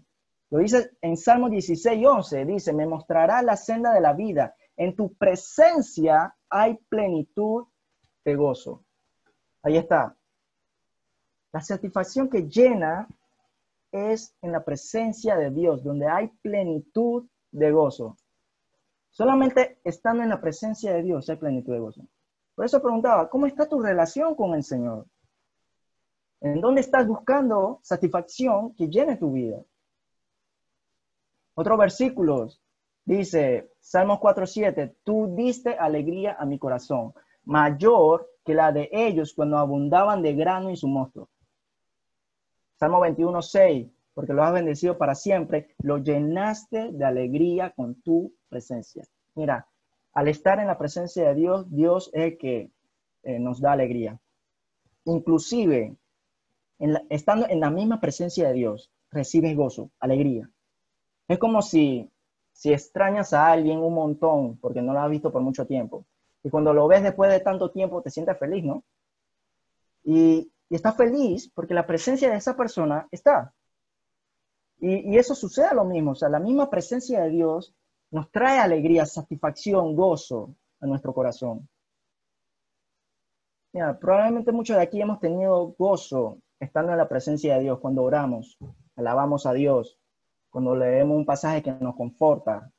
lo 0.51 0.59
dice 0.59 0.91
en 1.01 1.17
Salmo 1.17 1.49
16, 1.49 2.05
11, 2.05 2.45
dice, 2.45 2.73
me 2.73 2.85
mostrará 2.85 3.41
la 3.41 3.55
senda 3.55 3.93
de 3.93 4.01
la 4.01 4.13
vida, 4.13 4.55
en 4.75 4.95
tu 4.95 5.15
presencia 5.15 6.35
hay 6.49 6.75
plenitud 6.89 7.65
de 8.23 8.35
gozo. 8.35 8.83
Ahí 9.67 9.75
está. 9.75 10.15
La 11.51 11.59
satisfacción 11.59 12.29
que 12.29 12.43
llena 12.43 13.05
es 13.91 14.33
en 14.41 14.53
la 14.53 14.63
presencia 14.63 15.35
de 15.35 15.51
Dios, 15.51 15.83
donde 15.83 16.07
hay 16.07 16.29
plenitud 16.41 17.25
de 17.51 17.71
gozo. 17.73 18.15
Solamente 19.09 19.81
estando 19.83 20.23
en 20.23 20.29
la 20.29 20.39
presencia 20.39 20.93
de 20.93 21.03
Dios 21.03 21.29
hay 21.29 21.35
plenitud 21.35 21.73
de 21.73 21.79
gozo. 21.79 22.07
Por 22.55 22.63
eso 22.63 22.81
preguntaba, 22.81 23.29
¿cómo 23.29 23.45
está 23.45 23.67
tu 23.67 23.81
relación 23.81 24.35
con 24.35 24.53
el 24.55 24.63
Señor? 24.63 25.05
¿En 26.39 26.61
dónde 26.61 26.79
estás 26.79 27.05
buscando 27.05 27.81
satisfacción 27.83 28.73
que 28.73 28.87
llene 28.87 29.17
tu 29.17 29.33
vida? 29.33 29.61
Otro 31.55 31.75
versículo 31.75 32.47
dice, 33.03 33.73
Salmos 33.81 34.19
4.7, 34.19 34.95
tú 35.03 35.35
diste 35.35 35.75
alegría 35.77 36.37
a 36.39 36.45
mi 36.45 36.57
corazón, 36.57 37.13
mayor 37.43 38.29
que 38.47 38.53
la 38.55 38.71
de 38.71 38.89
ellos 38.93 39.33
cuando 39.33 39.57
abundaban 39.57 40.21
de 40.21 40.33
grano 40.33 40.71
y 40.71 40.77
su 40.77 40.87
mosto. 40.87 41.27
Salmo 42.79 43.01
21.6, 43.01 43.91
porque 44.13 44.31
lo 44.31 44.41
has 44.41 44.53
bendecido 44.53 44.97
para 44.97 45.15
siempre, 45.15 45.75
lo 45.79 45.97
llenaste 45.97 46.93
de 46.93 47.03
alegría 47.03 47.71
con 47.71 48.01
tu 48.01 48.33
presencia. 48.47 49.03
Mira, 49.35 49.67
al 50.13 50.29
estar 50.29 50.59
en 50.59 50.67
la 50.67 50.77
presencia 50.77 51.27
de 51.27 51.35
Dios, 51.35 51.69
Dios 51.69 52.09
es 52.13 52.23
el 52.23 52.37
que 52.37 52.71
eh, 53.23 53.37
nos 53.37 53.59
da 53.59 53.73
alegría. 53.73 54.17
Inclusive, 55.03 55.97
estando 57.09 57.49
en 57.49 57.59
la 57.59 57.69
misma 57.69 57.99
presencia 57.99 58.47
de 58.47 58.53
Dios, 58.53 58.89
recibes 59.11 59.57
gozo, 59.57 59.91
alegría. 59.99 60.49
Es 61.27 61.37
como 61.37 61.61
si, 61.61 62.09
si 62.53 62.71
extrañas 62.71 63.33
a 63.33 63.51
alguien 63.51 63.79
un 63.79 63.93
montón 63.93 64.57
porque 64.57 64.81
no 64.81 64.93
lo 64.93 65.01
has 65.01 65.09
visto 65.09 65.33
por 65.33 65.41
mucho 65.41 65.67
tiempo. 65.67 66.05
Y 66.47 66.49
cuando 66.49 66.71
lo 66.73 66.87
ves 66.87 67.03
después 67.03 67.29
de 67.29 67.41
tanto 67.41 67.71
tiempo, 67.71 68.01
te 68.01 68.09
sientes 68.09 68.39
feliz, 68.39 68.63
¿no? 68.63 68.85
Y, 70.05 70.49
y 70.69 70.75
estás 70.75 70.95
feliz 70.95 71.51
porque 71.53 71.73
la 71.73 71.85
presencia 71.85 72.29
de 72.29 72.37
esa 72.37 72.55
persona 72.55 73.05
está. 73.11 73.53
Y, 74.79 75.17
eso 75.17 75.35
sucede 75.35 75.65
a 75.65 75.73
lo 75.73 75.83
mismo, 75.83 76.11
o 76.11 76.15
sea, 76.15 76.29
la 76.29 76.39
misma 76.39 76.69
presencia 76.69 77.21
de 77.23 77.31
Dios 77.31 77.75
nos 78.11 78.31
trae 78.31 78.59
alegría, 78.59 79.05
satisfacción, 79.05 79.93
gozo 79.93 80.55
a 80.79 80.85
nuestro 80.85 81.13
corazón. 81.13 81.67
Mira, 83.73 83.99
probablemente 83.99 84.53
muchos 84.53 84.77
de 84.77 84.83
aquí 84.83 85.01
hemos 85.01 85.19
tenido 85.19 85.75
gozo 85.77 86.37
estando 86.61 86.93
en 86.93 86.97
la 86.97 87.09
presencia 87.09 87.55
de 87.55 87.63
Dios 87.63 87.79
cuando 87.81 88.03
oramos, 88.03 88.57
alabamos 88.95 89.45
a 89.45 89.51
Dios, 89.51 89.99
cuando 90.49 90.73
leemos 90.73 91.17
un 91.17 91.25
pasaje 91.25 91.61
que 91.61 91.73
nos 91.73 91.97
conforta. 91.97 92.71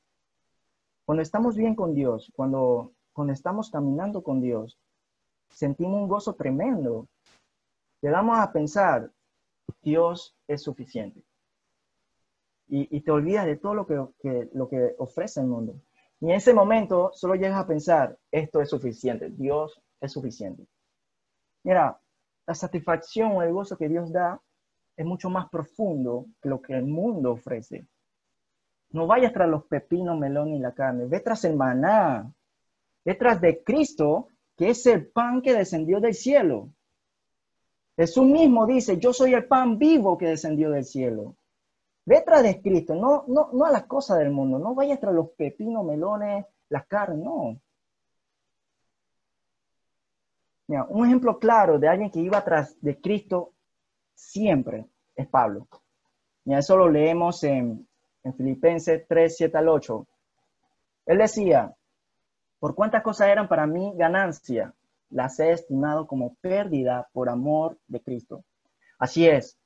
Cuando 1.04 1.22
estamos 1.22 1.56
bien 1.56 1.74
con 1.74 1.94
Dios, 1.94 2.32
cuando, 2.34 2.92
cuando 3.18 3.32
estamos 3.32 3.68
caminando 3.68 4.22
con 4.22 4.40
Dios, 4.40 4.78
sentimos 5.48 6.00
un 6.00 6.06
gozo 6.06 6.34
tremendo. 6.34 7.08
Llegamos 8.00 8.38
a 8.38 8.52
pensar, 8.52 9.10
Dios 9.82 10.36
es 10.46 10.62
suficiente. 10.62 11.24
Y, 12.68 13.00
te 13.00 13.10
olvidas 13.10 13.44
de 13.46 13.56
todo 13.56 13.74
lo 13.74 13.86
que, 13.88 14.48
lo 14.52 14.68
que 14.68 14.94
ofrece 14.98 15.40
el 15.40 15.48
mundo. 15.48 15.80
Y 16.20 16.26
en 16.26 16.36
ese 16.36 16.54
momento 16.54 17.10
solo 17.12 17.34
llegas 17.34 17.58
a 17.58 17.66
pensar, 17.66 18.16
esto 18.30 18.60
es 18.60 18.70
suficiente, 18.70 19.30
Dios 19.30 19.82
es 20.00 20.12
suficiente. 20.12 20.68
Mira, 21.64 22.00
la 22.46 22.54
satisfacción 22.54 23.32
o 23.32 23.42
el 23.42 23.52
gozo 23.52 23.76
que 23.76 23.88
Dios 23.88 24.12
da 24.12 24.40
es 24.96 25.04
mucho 25.04 25.28
más 25.28 25.48
profundo 25.48 26.26
que 26.40 26.50
lo 26.50 26.62
que 26.62 26.74
el 26.74 26.84
mundo 26.84 27.32
ofrece. 27.32 27.88
No 28.90 29.08
vayas 29.08 29.32
tras 29.32 29.48
los 29.48 29.64
pepinos, 29.64 30.16
melón 30.16 30.50
y 30.50 30.60
la 30.60 30.72
carne, 30.72 31.06
ve 31.06 31.18
tras 31.18 31.44
el 31.44 31.56
maná, 31.56 32.32
ve 33.08 33.14
tras 33.14 33.40
de 33.40 33.64
Cristo, 33.64 34.28
que 34.54 34.68
es 34.68 34.84
el 34.84 35.06
pan 35.06 35.40
que 35.40 35.54
descendió 35.54 35.98
del 35.98 36.12
cielo. 36.12 36.68
Jesús 37.96 38.26
mismo 38.26 38.66
dice, 38.66 38.98
yo 38.98 39.14
soy 39.14 39.32
el 39.32 39.46
pan 39.46 39.78
vivo 39.78 40.18
que 40.18 40.26
descendió 40.26 40.68
del 40.70 40.84
cielo. 40.84 41.34
Ve 42.04 42.20
tras 42.20 42.42
de 42.42 42.60
Cristo, 42.60 42.94
no, 42.94 43.24
no, 43.26 43.48
no 43.54 43.64
a 43.64 43.70
las 43.70 43.86
cosas 43.86 44.18
del 44.18 44.30
mundo, 44.30 44.58
no 44.58 44.74
vayas 44.74 45.00
tras 45.00 45.14
los 45.14 45.30
pepinos, 45.30 45.86
melones, 45.86 46.44
la 46.68 46.82
carne, 46.82 47.24
no. 47.24 47.58
Mira, 50.66 50.84
un 50.90 51.06
ejemplo 51.06 51.38
claro 51.38 51.78
de 51.78 51.88
alguien 51.88 52.10
que 52.10 52.20
iba 52.20 52.44
tras 52.44 52.78
de 52.82 53.00
Cristo 53.00 53.54
siempre 54.14 54.84
es 55.16 55.26
Pablo. 55.28 55.66
Y 56.44 56.52
eso 56.52 56.76
lo 56.76 56.90
leemos 56.90 57.42
en, 57.42 57.88
en 58.22 58.34
Filipenses 58.34 59.06
3, 59.08 59.34
7 59.34 59.56
al 59.56 59.68
8. 59.70 60.06
Él 61.06 61.16
decía, 61.16 61.74
por 62.58 62.74
cuántas 62.74 63.02
cosas 63.02 63.28
eran 63.28 63.48
para 63.48 63.66
mí 63.66 63.92
ganancia, 63.96 64.74
las 65.10 65.38
he 65.40 65.52
estimado 65.52 66.06
como 66.06 66.34
pérdida 66.40 67.08
por 67.12 67.28
amor 67.28 67.78
de 67.86 68.00
Cristo. 68.00 68.44
Así 68.98 69.26
es, 69.26 69.58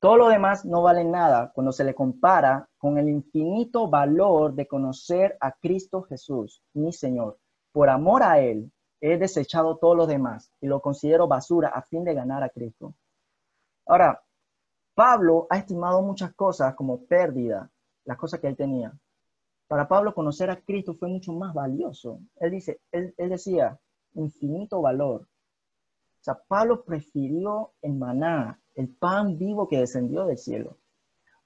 todo 0.00 0.16
lo 0.16 0.28
demás 0.28 0.64
no 0.64 0.82
vale 0.82 1.04
nada 1.04 1.52
cuando 1.54 1.72
se 1.72 1.84
le 1.84 1.94
compara 1.94 2.68
con 2.78 2.98
el 2.98 3.08
infinito 3.08 3.88
valor 3.88 4.54
de 4.54 4.66
conocer 4.66 5.36
a 5.40 5.52
Cristo 5.52 6.02
Jesús, 6.02 6.62
mi 6.74 6.92
Señor. 6.92 7.38
Por 7.70 7.88
amor 7.88 8.22
a 8.22 8.40
Él, 8.40 8.70
he 9.00 9.16
desechado 9.18 9.76
todo 9.76 9.94
lo 9.94 10.06
demás 10.06 10.50
y 10.60 10.66
lo 10.66 10.80
considero 10.80 11.28
basura 11.28 11.68
a 11.68 11.82
fin 11.82 12.04
de 12.04 12.14
ganar 12.14 12.42
a 12.42 12.48
Cristo 12.50 12.94
Ahora, 13.86 14.22
Pablo 14.94 15.46
ha 15.50 15.58
estimado 15.58 16.02
muchas 16.02 16.32
cosas 16.34 16.74
como 16.74 17.04
pérdida, 17.04 17.70
las 18.04 18.16
cosas 18.16 18.40
que 18.40 18.46
él 18.46 18.56
tenía. 18.56 18.92
Para 19.72 19.88
Pablo 19.88 20.12
conocer 20.12 20.50
a 20.50 20.60
Cristo 20.60 20.92
fue 20.92 21.08
mucho 21.08 21.32
más 21.32 21.54
valioso. 21.54 22.20
Él 22.36 22.50
dice, 22.50 22.82
él, 22.90 23.14
decía, 23.16 23.80
infinito 24.12 24.82
valor. 24.82 25.22
O 25.22 26.22
sea, 26.22 26.38
Pablo 26.46 26.84
prefirió 26.84 27.72
el 27.80 27.94
maná, 27.94 28.60
el 28.74 28.90
pan 28.90 29.38
vivo 29.38 29.66
que 29.66 29.78
descendió 29.78 30.26
del 30.26 30.36
cielo. 30.36 30.76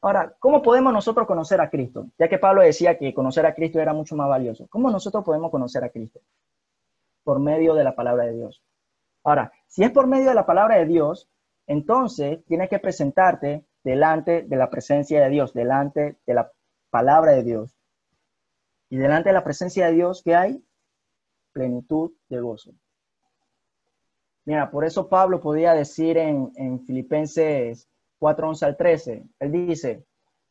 Ahora, 0.00 0.34
¿cómo 0.40 0.60
podemos 0.60 0.92
nosotros 0.92 1.24
conocer 1.24 1.60
a 1.60 1.70
Cristo? 1.70 2.08
Ya 2.18 2.26
que 2.26 2.38
Pablo 2.38 2.62
decía 2.62 2.98
que 2.98 3.14
conocer 3.14 3.46
a 3.46 3.54
Cristo 3.54 3.78
era 3.78 3.92
mucho 3.92 4.16
más 4.16 4.28
valioso. 4.28 4.66
¿Cómo 4.70 4.90
nosotros 4.90 5.22
podemos 5.22 5.52
conocer 5.52 5.84
a 5.84 5.90
Cristo? 5.90 6.18
Por 7.22 7.38
medio 7.38 7.74
de 7.74 7.84
la 7.84 7.94
palabra 7.94 8.24
de 8.24 8.32
Dios. 8.32 8.60
Ahora, 9.22 9.52
si 9.68 9.84
es 9.84 9.92
por 9.92 10.08
medio 10.08 10.30
de 10.30 10.34
la 10.34 10.46
palabra 10.46 10.78
de 10.78 10.86
Dios, 10.86 11.30
entonces 11.68 12.44
tienes 12.46 12.70
que 12.70 12.80
presentarte 12.80 13.64
delante 13.84 14.42
de 14.42 14.56
la 14.56 14.68
presencia 14.68 15.22
de 15.22 15.30
Dios, 15.30 15.54
delante 15.54 16.18
de 16.26 16.34
la 16.34 16.50
palabra 16.90 17.30
de 17.30 17.44
Dios. 17.44 17.75
Y 18.88 18.96
delante 18.96 19.30
de 19.30 19.34
la 19.34 19.44
presencia 19.44 19.86
de 19.86 19.92
Dios, 19.94 20.22
¿qué 20.22 20.34
hay? 20.34 20.64
Plenitud 21.52 22.12
de 22.28 22.40
gozo. 22.40 22.72
Mira, 24.44 24.70
por 24.70 24.84
eso 24.84 25.08
Pablo 25.08 25.40
podía 25.40 25.72
decir 25.72 26.16
en, 26.18 26.52
en 26.54 26.80
Filipenses 26.86 27.88
4, 28.18 28.48
11 28.48 28.64
al 28.64 28.76
13, 28.76 29.24
él 29.40 29.52
dice, 29.52 30.04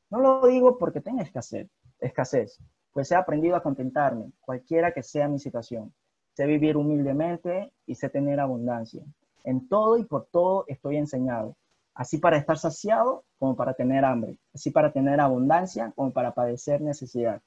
no 0.10 0.19
lo 0.19 0.45
digo 0.48 0.78
porque 0.78 1.02
tenga 1.02 1.24
escasez, 1.24 1.69
escasez, 2.00 2.60
pues 2.91 3.12
he 3.12 3.15
aprendido 3.15 3.56
a 3.56 3.63
contentarme, 3.63 4.32
cualquiera 4.39 4.93
que 4.93 5.04
sea 5.04 5.28
mi 5.28 5.39
situación. 5.39 5.93
Sé 6.34 6.45
vivir 6.45 6.78
humildemente 6.78 7.74
y 7.86 7.95
sé 7.95 8.10
tener 8.10 8.39
abundancia. 8.39 9.04
En 9.43 9.67
todo 9.67 9.98
y 9.98 10.06
por 10.06 10.28
todo 10.28 10.65
estoy 10.67 10.98
enseñado, 10.98 11.56
así 11.93 12.17
para 12.17 12.38
estar 12.38 12.58
saciado 12.58 13.24
como 13.39 13.56
para 13.56 13.74
tener 13.74 14.04
hambre, 14.04 14.38
así 14.54 14.71
para 14.71 14.91
tener 14.91 15.19
abundancia 15.19 15.91
como 15.95 16.12
para 16.12 16.34
padecer 16.34 16.82
necesidad. 16.82 17.41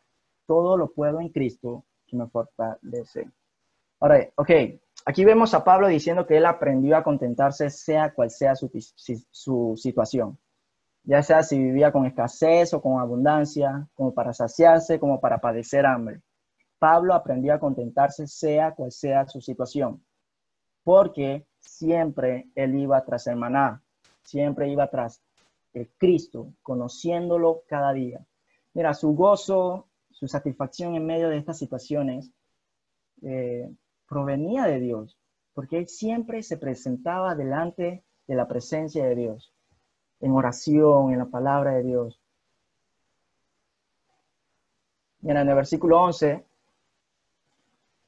Todo 0.48 0.78
lo 0.78 0.90
puedo 0.90 1.20
en 1.20 1.28
Cristo 1.28 1.84
que 2.06 2.16
me 2.16 2.26
fortalece. 2.26 3.30
Ahora, 4.00 4.26
ok, 4.34 4.50
aquí 5.04 5.24
vemos 5.26 5.52
a 5.52 5.62
Pablo 5.62 5.88
diciendo 5.88 6.26
que 6.26 6.38
él 6.38 6.46
aprendió 6.46 6.96
a 6.96 7.04
contentarse 7.04 7.68
sea 7.68 8.14
cual 8.14 8.30
sea 8.30 8.56
su, 8.56 8.70
su 9.30 9.74
situación, 9.76 10.38
ya 11.04 11.22
sea 11.22 11.42
si 11.42 11.58
vivía 11.58 11.92
con 11.92 12.06
escasez 12.06 12.72
o 12.72 12.80
con 12.80 12.98
abundancia, 12.98 13.86
como 13.92 14.14
para 14.14 14.32
saciarse, 14.32 14.98
como 14.98 15.20
para 15.20 15.38
padecer 15.38 15.84
hambre. 15.84 16.22
Pablo 16.78 17.12
aprendió 17.12 17.52
a 17.52 17.60
contentarse 17.60 18.26
sea 18.26 18.74
cual 18.74 18.90
sea 18.90 19.26
su 19.26 19.42
situación, 19.42 20.02
porque 20.82 21.44
siempre 21.58 22.48
él 22.54 22.74
iba 22.76 23.04
tras 23.04 23.26
el 23.26 23.38
siempre 24.22 24.70
iba 24.70 24.88
tras 24.88 25.20
el 25.74 25.90
Cristo, 25.98 26.54
conociéndolo 26.62 27.64
cada 27.68 27.92
día. 27.92 28.24
Mira, 28.72 28.94
su 28.94 29.14
gozo, 29.14 29.87
su 30.18 30.26
satisfacción 30.26 30.96
en 30.96 31.06
medio 31.06 31.28
de 31.28 31.38
estas 31.38 31.58
situaciones 31.58 32.32
eh, 33.22 33.70
provenía 34.08 34.64
de 34.64 34.80
Dios, 34.80 35.16
porque 35.54 35.78
él 35.78 35.88
siempre 35.88 36.42
se 36.42 36.56
presentaba 36.56 37.36
delante 37.36 38.02
de 38.26 38.34
la 38.34 38.48
presencia 38.48 39.06
de 39.06 39.14
Dios, 39.14 39.54
en 40.18 40.32
oración, 40.32 41.12
en 41.12 41.20
la 41.20 41.26
palabra 41.26 41.74
de 41.74 41.84
Dios. 41.84 42.20
Mira, 45.20 45.42
en 45.42 45.48
el 45.48 45.54
versículo 45.54 46.00
11 46.00 46.44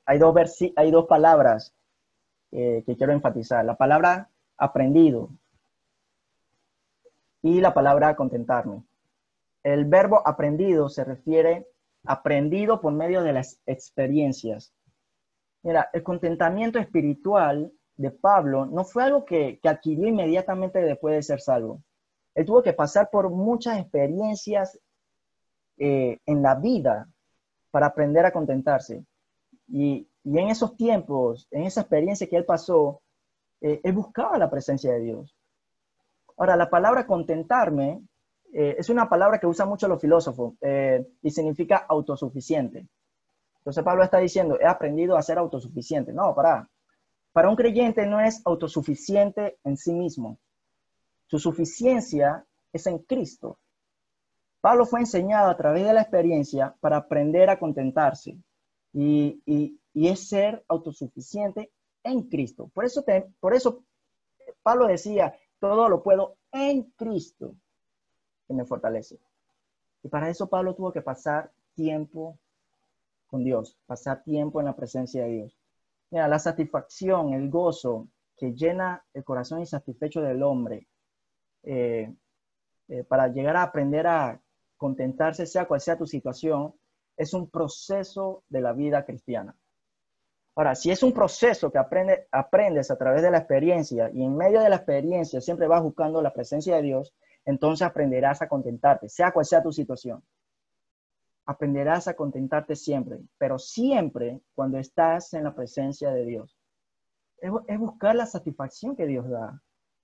hay 0.06 0.18
dos, 0.18 0.34
hay 0.74 0.90
dos 0.90 1.06
palabras 1.06 1.72
eh, 2.50 2.82
que 2.84 2.96
quiero 2.96 3.12
enfatizar. 3.12 3.64
La 3.64 3.76
palabra 3.76 4.30
aprendido 4.56 5.30
y 7.40 7.60
la 7.60 7.72
palabra 7.72 8.16
contentarme. 8.16 8.82
El 9.62 9.84
verbo 9.84 10.26
aprendido 10.26 10.88
se 10.88 11.04
refiere 11.04 11.68
aprendido 12.04 12.80
por 12.80 12.92
medio 12.92 13.22
de 13.22 13.32
las 13.32 13.60
experiencias. 13.66 14.72
Mira, 15.62 15.90
el 15.92 16.02
contentamiento 16.02 16.78
espiritual 16.78 17.72
de 17.96 18.10
Pablo 18.10 18.64
no 18.66 18.84
fue 18.84 19.04
algo 19.04 19.24
que, 19.24 19.60
adquirió 19.62 20.08
inmediatamente 20.08 20.80
después 20.80 21.14
de 21.14 21.22
ser 21.22 21.40
salvo. 21.40 21.82
Él 22.34 22.46
tuvo 22.46 22.62
que 22.62 22.72
pasar 22.72 23.10
por 23.10 23.28
muchas 23.28 23.78
experiencias 23.78 24.78
eh, 25.76 26.18
en 26.24 26.42
la 26.42 26.54
vida 26.54 27.08
para 27.70 27.86
aprender 27.86 28.24
a 28.24 28.32
contentarse. 28.32 29.04
Y 29.68 30.08
en 30.24 30.48
esos 30.48 30.76
tiempos, 30.76 31.46
en 31.50 31.64
esa 31.64 31.82
experiencia 31.82 32.28
que 32.28 32.36
él 32.36 32.44
pasó, 32.44 33.02
eh, 33.60 33.80
él 33.84 33.92
buscaba 33.92 34.38
la 34.38 34.50
presencia 34.50 34.92
de 34.92 35.00
Dios. 35.00 35.36
Ahora, 36.36 36.56
la 36.56 36.70
palabra 36.70 37.06
contentarme 37.06 38.02
eh, 38.52 38.76
es 38.78 38.88
una 38.88 39.08
palabra 39.08 39.38
que 39.38 39.46
usan 39.46 39.68
mucho 39.68 39.86
los 39.86 40.00
filósofos 40.00 40.54
eh, 40.60 41.06
y 41.22 41.30
significa 41.30 41.86
autosuficiente. 41.88 42.86
Entonces 43.58 43.84
Pablo 43.84 44.02
está 44.02 44.18
diciendo, 44.18 44.58
he 44.60 44.66
aprendido 44.66 45.16
a 45.16 45.22
ser 45.22 45.38
autosuficiente. 45.38 46.12
No, 46.12 46.34
para. 46.34 46.68
Para 47.32 47.48
un 47.48 47.54
creyente 47.54 48.06
no 48.06 48.20
es 48.20 48.42
autosuficiente 48.44 49.58
en 49.62 49.76
sí 49.76 49.92
mismo. 49.92 50.38
Su 51.26 51.38
suficiencia 51.38 52.44
es 52.72 52.88
en 52.88 52.98
Cristo. 52.98 53.56
Pablo 54.60 54.84
fue 54.84 54.98
enseñado 54.98 55.48
a 55.48 55.56
través 55.56 55.84
de 55.84 55.92
la 55.92 56.02
experiencia 56.02 56.74
para 56.80 56.96
aprender 56.96 57.48
a 57.48 57.58
contentarse. 57.58 58.36
Y, 58.92 59.40
y, 59.46 60.08
es 60.08 60.28
ser 60.28 60.64
autosuficiente 60.66 61.70
en 62.02 62.24
Cristo. 62.24 62.68
Por 62.74 62.84
eso, 62.84 63.04
por 63.38 63.54
eso 63.54 63.84
Pablo 64.64 64.88
decía, 64.88 65.32
todo 65.60 65.88
lo 65.88 66.02
puedo 66.02 66.36
en 66.50 66.82
Cristo 66.96 67.54
que 68.50 68.54
me 68.54 68.64
fortalece. 68.64 69.16
Y 70.02 70.08
para 70.08 70.28
eso 70.28 70.48
Pablo 70.48 70.74
tuvo 70.74 70.92
que 70.92 71.02
pasar 71.02 71.52
tiempo 71.76 72.36
con 73.28 73.44
Dios, 73.44 73.78
pasar 73.86 74.24
tiempo 74.24 74.58
en 74.58 74.66
la 74.66 74.74
presencia 74.74 75.22
de 75.22 75.30
Dios. 75.30 75.56
Mira, 76.10 76.26
la 76.26 76.40
satisfacción, 76.40 77.32
el 77.32 77.48
gozo 77.48 78.08
que 78.36 78.52
llena 78.52 79.04
el 79.14 79.22
corazón 79.22 79.60
insatisfecho 79.60 80.20
del 80.20 80.42
hombre 80.42 80.88
eh, 81.62 82.12
eh, 82.88 83.04
para 83.04 83.28
llegar 83.28 83.56
a 83.56 83.62
aprender 83.62 84.08
a 84.08 84.40
contentarse, 84.76 85.46
sea 85.46 85.68
cual 85.68 85.80
sea 85.80 85.96
tu 85.96 86.06
situación, 86.06 86.74
es 87.16 87.32
un 87.34 87.48
proceso 87.48 88.42
de 88.48 88.62
la 88.62 88.72
vida 88.72 89.04
cristiana. 89.04 89.54
Ahora, 90.56 90.74
si 90.74 90.90
es 90.90 91.04
un 91.04 91.12
proceso 91.12 91.70
que 91.70 91.78
aprende, 91.78 92.26
aprendes 92.32 92.90
a 92.90 92.98
través 92.98 93.22
de 93.22 93.30
la 93.30 93.38
experiencia 93.38 94.10
y 94.12 94.24
en 94.24 94.36
medio 94.36 94.60
de 94.60 94.70
la 94.70 94.76
experiencia 94.76 95.40
siempre 95.40 95.68
vas 95.68 95.84
buscando 95.84 96.20
la 96.20 96.32
presencia 96.32 96.74
de 96.74 96.82
Dios, 96.82 97.14
entonces 97.44 97.86
aprenderás 97.86 98.42
a 98.42 98.48
contentarte, 98.48 99.08
sea 99.08 99.32
cual 99.32 99.44
sea 99.44 99.62
tu 99.62 99.72
situación. 99.72 100.22
aprenderás 101.46 102.06
a 102.06 102.14
contentarte 102.14 102.76
siempre, 102.76 103.18
pero 103.36 103.58
siempre 103.58 104.40
cuando 104.54 104.78
estás 104.78 105.34
en 105.34 105.44
la 105.44 105.54
presencia 105.54 106.10
de 106.12 106.24
Dios. 106.24 106.56
Es, 107.38 107.50
buscar 107.78 108.14
la 108.14 108.26
satisfacción 108.26 108.94
que 108.94 109.06
Dios 109.06 109.28
da. 109.28 109.60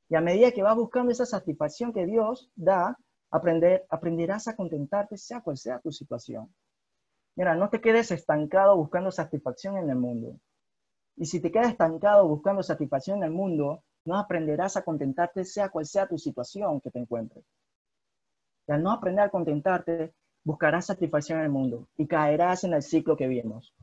Y 0.08 0.16
a 0.16 0.20
medida 0.20 0.50
que 0.50 0.62
vas 0.62 0.74
buscando 0.74 1.12
esa 1.12 1.26
satisfacción 1.26 1.92
que 1.92 2.06
Dios 2.06 2.50
da, 2.56 2.98
aprender, 3.30 3.86
aprenderás 3.90 4.48
a 4.48 4.56
contentarte 4.56 5.16
sea 5.16 5.40
cual 5.40 5.56
sea 5.56 5.78
tu 5.78 5.92
situación. 5.92 6.52
Mira, 7.36 7.54
no 7.54 7.68
te 7.68 7.80
quedes 7.80 8.10
estancado 8.10 8.76
buscando 8.76 9.12
satisfacción 9.12 9.76
en 9.76 9.90
el 9.90 9.96
mundo. 9.96 10.40
Y 11.16 11.26
si 11.26 11.40
te 11.40 11.52
quedas 11.52 11.68
estancado 11.68 12.26
buscando 12.26 12.62
satisfacción 12.62 13.18
en 13.18 13.24
el 13.24 13.30
mundo, 13.30 13.84
no 14.06 14.18
aprenderás 14.18 14.76
a 14.76 14.82
contentarte 14.82 15.44
sea 15.44 15.68
cual 15.68 15.84
sea 15.84 16.06
tu 16.06 16.16
situación 16.16 16.80
que 16.80 16.90
te 16.90 16.98
encuentres. 16.98 17.44
Y 18.66 18.72
al 18.72 18.82
no 18.82 18.92
aprender 18.92 19.24
a 19.24 19.30
contentarte, 19.30 20.14
buscarás 20.44 20.86
satisfacción 20.86 21.38
en 21.40 21.44
el 21.46 21.50
mundo 21.50 21.88
y 21.96 22.06
caerás 22.06 22.64
en 22.64 22.72
el 22.72 22.82
ciclo 22.82 23.16
que 23.16 23.28
vimos. 23.28 23.74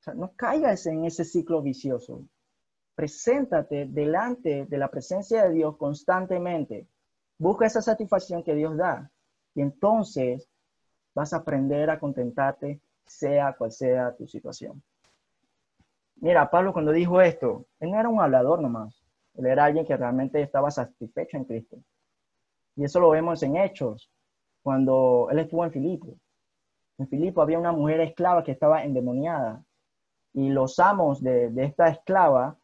O 0.00 0.02
sea, 0.04 0.14
no 0.14 0.32
caigas 0.36 0.86
en 0.86 1.04
ese 1.04 1.24
ciclo 1.24 1.62
vicioso. 1.62 2.24
Preséntate 2.94 3.86
delante 3.86 4.66
de 4.66 4.78
la 4.78 4.88
presencia 4.88 5.44
de 5.44 5.54
Dios 5.54 5.76
constantemente. 5.76 6.86
Busca 7.38 7.66
esa 7.66 7.82
satisfacción 7.82 8.42
que 8.42 8.54
Dios 8.54 8.76
da. 8.76 9.10
Y 9.54 9.62
entonces 9.62 10.48
vas 11.14 11.32
a 11.32 11.38
aprender 11.38 11.90
a 11.90 11.98
contentarte 11.98 12.80
sea 13.06 13.54
cual 13.56 13.72
sea 13.72 14.14
tu 14.14 14.26
situación. 14.26 14.82
Mira, 16.24 16.48
Pablo 16.48 16.72
cuando 16.72 16.90
dijo 16.90 17.20
esto, 17.20 17.66
él 17.80 17.90
no 17.90 18.00
era 18.00 18.08
un 18.08 18.18
hablador 18.18 18.58
nomás. 18.62 18.98
Él 19.34 19.44
era 19.44 19.66
alguien 19.66 19.84
que 19.84 19.94
realmente 19.94 20.40
estaba 20.40 20.70
satisfecho 20.70 21.36
en 21.36 21.44
Cristo. 21.44 21.76
Y 22.76 22.84
eso 22.84 22.98
lo 22.98 23.10
vemos 23.10 23.42
en 23.42 23.56
Hechos, 23.58 24.10
cuando 24.62 25.28
él 25.30 25.40
estuvo 25.40 25.66
en 25.66 25.70
Filipo. 25.70 26.16
En 26.96 27.08
Filipo 27.08 27.42
había 27.42 27.58
una 27.58 27.72
mujer 27.72 28.00
esclava 28.00 28.42
que 28.42 28.52
estaba 28.52 28.84
endemoniada. 28.84 29.62
Y 30.32 30.48
los 30.48 30.78
amos 30.78 31.22
de, 31.22 31.52
esta 31.58 31.88
esclava, 31.88 32.56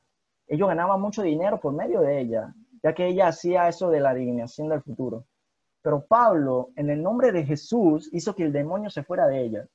ellos 0.47 0.67
ganaban 0.67 0.99
mucho 0.99 1.21
dinero 1.21 1.61
por 1.61 1.75
medio 1.75 2.01
de 2.01 2.19
ella, 2.19 2.55
ya 2.83 2.95
que 2.95 3.09
ella 3.09 3.29
hacía 3.29 3.69
eso 3.69 3.91
de 3.91 4.01
la 4.01 4.11
adivinación 4.13 4.71
del 4.71 4.81
futuro. 4.81 5.27
Pero 5.83 6.07
Pablo, 6.07 6.71
en 6.77 6.89
el 6.89 7.03
nombre 7.03 7.31
de 7.31 7.45
Jesús, 7.45 8.09
hizo 8.11 8.35
que 8.35 8.45
el 8.45 8.55
demonio 8.55 8.89
se 8.89 9.03
fuera 9.03 9.27
de 9.27 9.43
ella. 9.43 9.67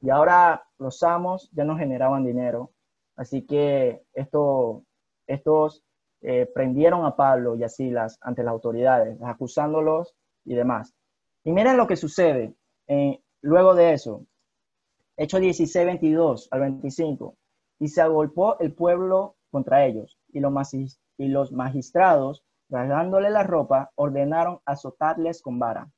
Y 0.00 0.08
ahora 0.08 0.62
los 0.78 1.02
amos 1.02 1.50
ya 1.50 1.64
no 1.64 1.76
generaban 1.76 2.24
dinero. 2.24 2.70
Así 3.18 3.44
que 3.44 4.04
esto, 4.14 4.84
estos 5.26 5.82
eh, 6.22 6.48
prendieron 6.54 7.04
a 7.04 7.16
Pablo 7.16 7.56
y 7.56 7.64
a 7.64 7.68
Silas 7.68 8.16
ante 8.20 8.44
las 8.44 8.52
autoridades, 8.52 9.18
acusándolos 9.22 10.14
y 10.44 10.54
demás. 10.54 10.94
Y 11.42 11.50
miren 11.50 11.76
lo 11.76 11.88
que 11.88 11.96
sucede 11.96 12.54
eh, 12.86 13.20
luego 13.42 13.74
de 13.74 13.92
eso. 13.92 14.24
Hecho 15.16 15.40
16, 15.40 15.84
22 15.84 16.48
al 16.52 16.60
25. 16.60 17.36
Y 17.80 17.88
se 17.88 18.02
agolpó 18.02 18.56
el 18.60 18.72
pueblo 18.72 19.34
contra 19.50 19.84
ellos, 19.84 20.16
y 20.28 20.38
los, 20.38 20.74
y 21.16 21.28
los 21.28 21.50
magistrados, 21.50 22.44
rasgándole 22.68 23.30
la 23.30 23.42
ropa, 23.42 23.90
ordenaron 23.96 24.60
azotarles 24.64 25.42
con 25.42 25.58
vara. 25.58 25.90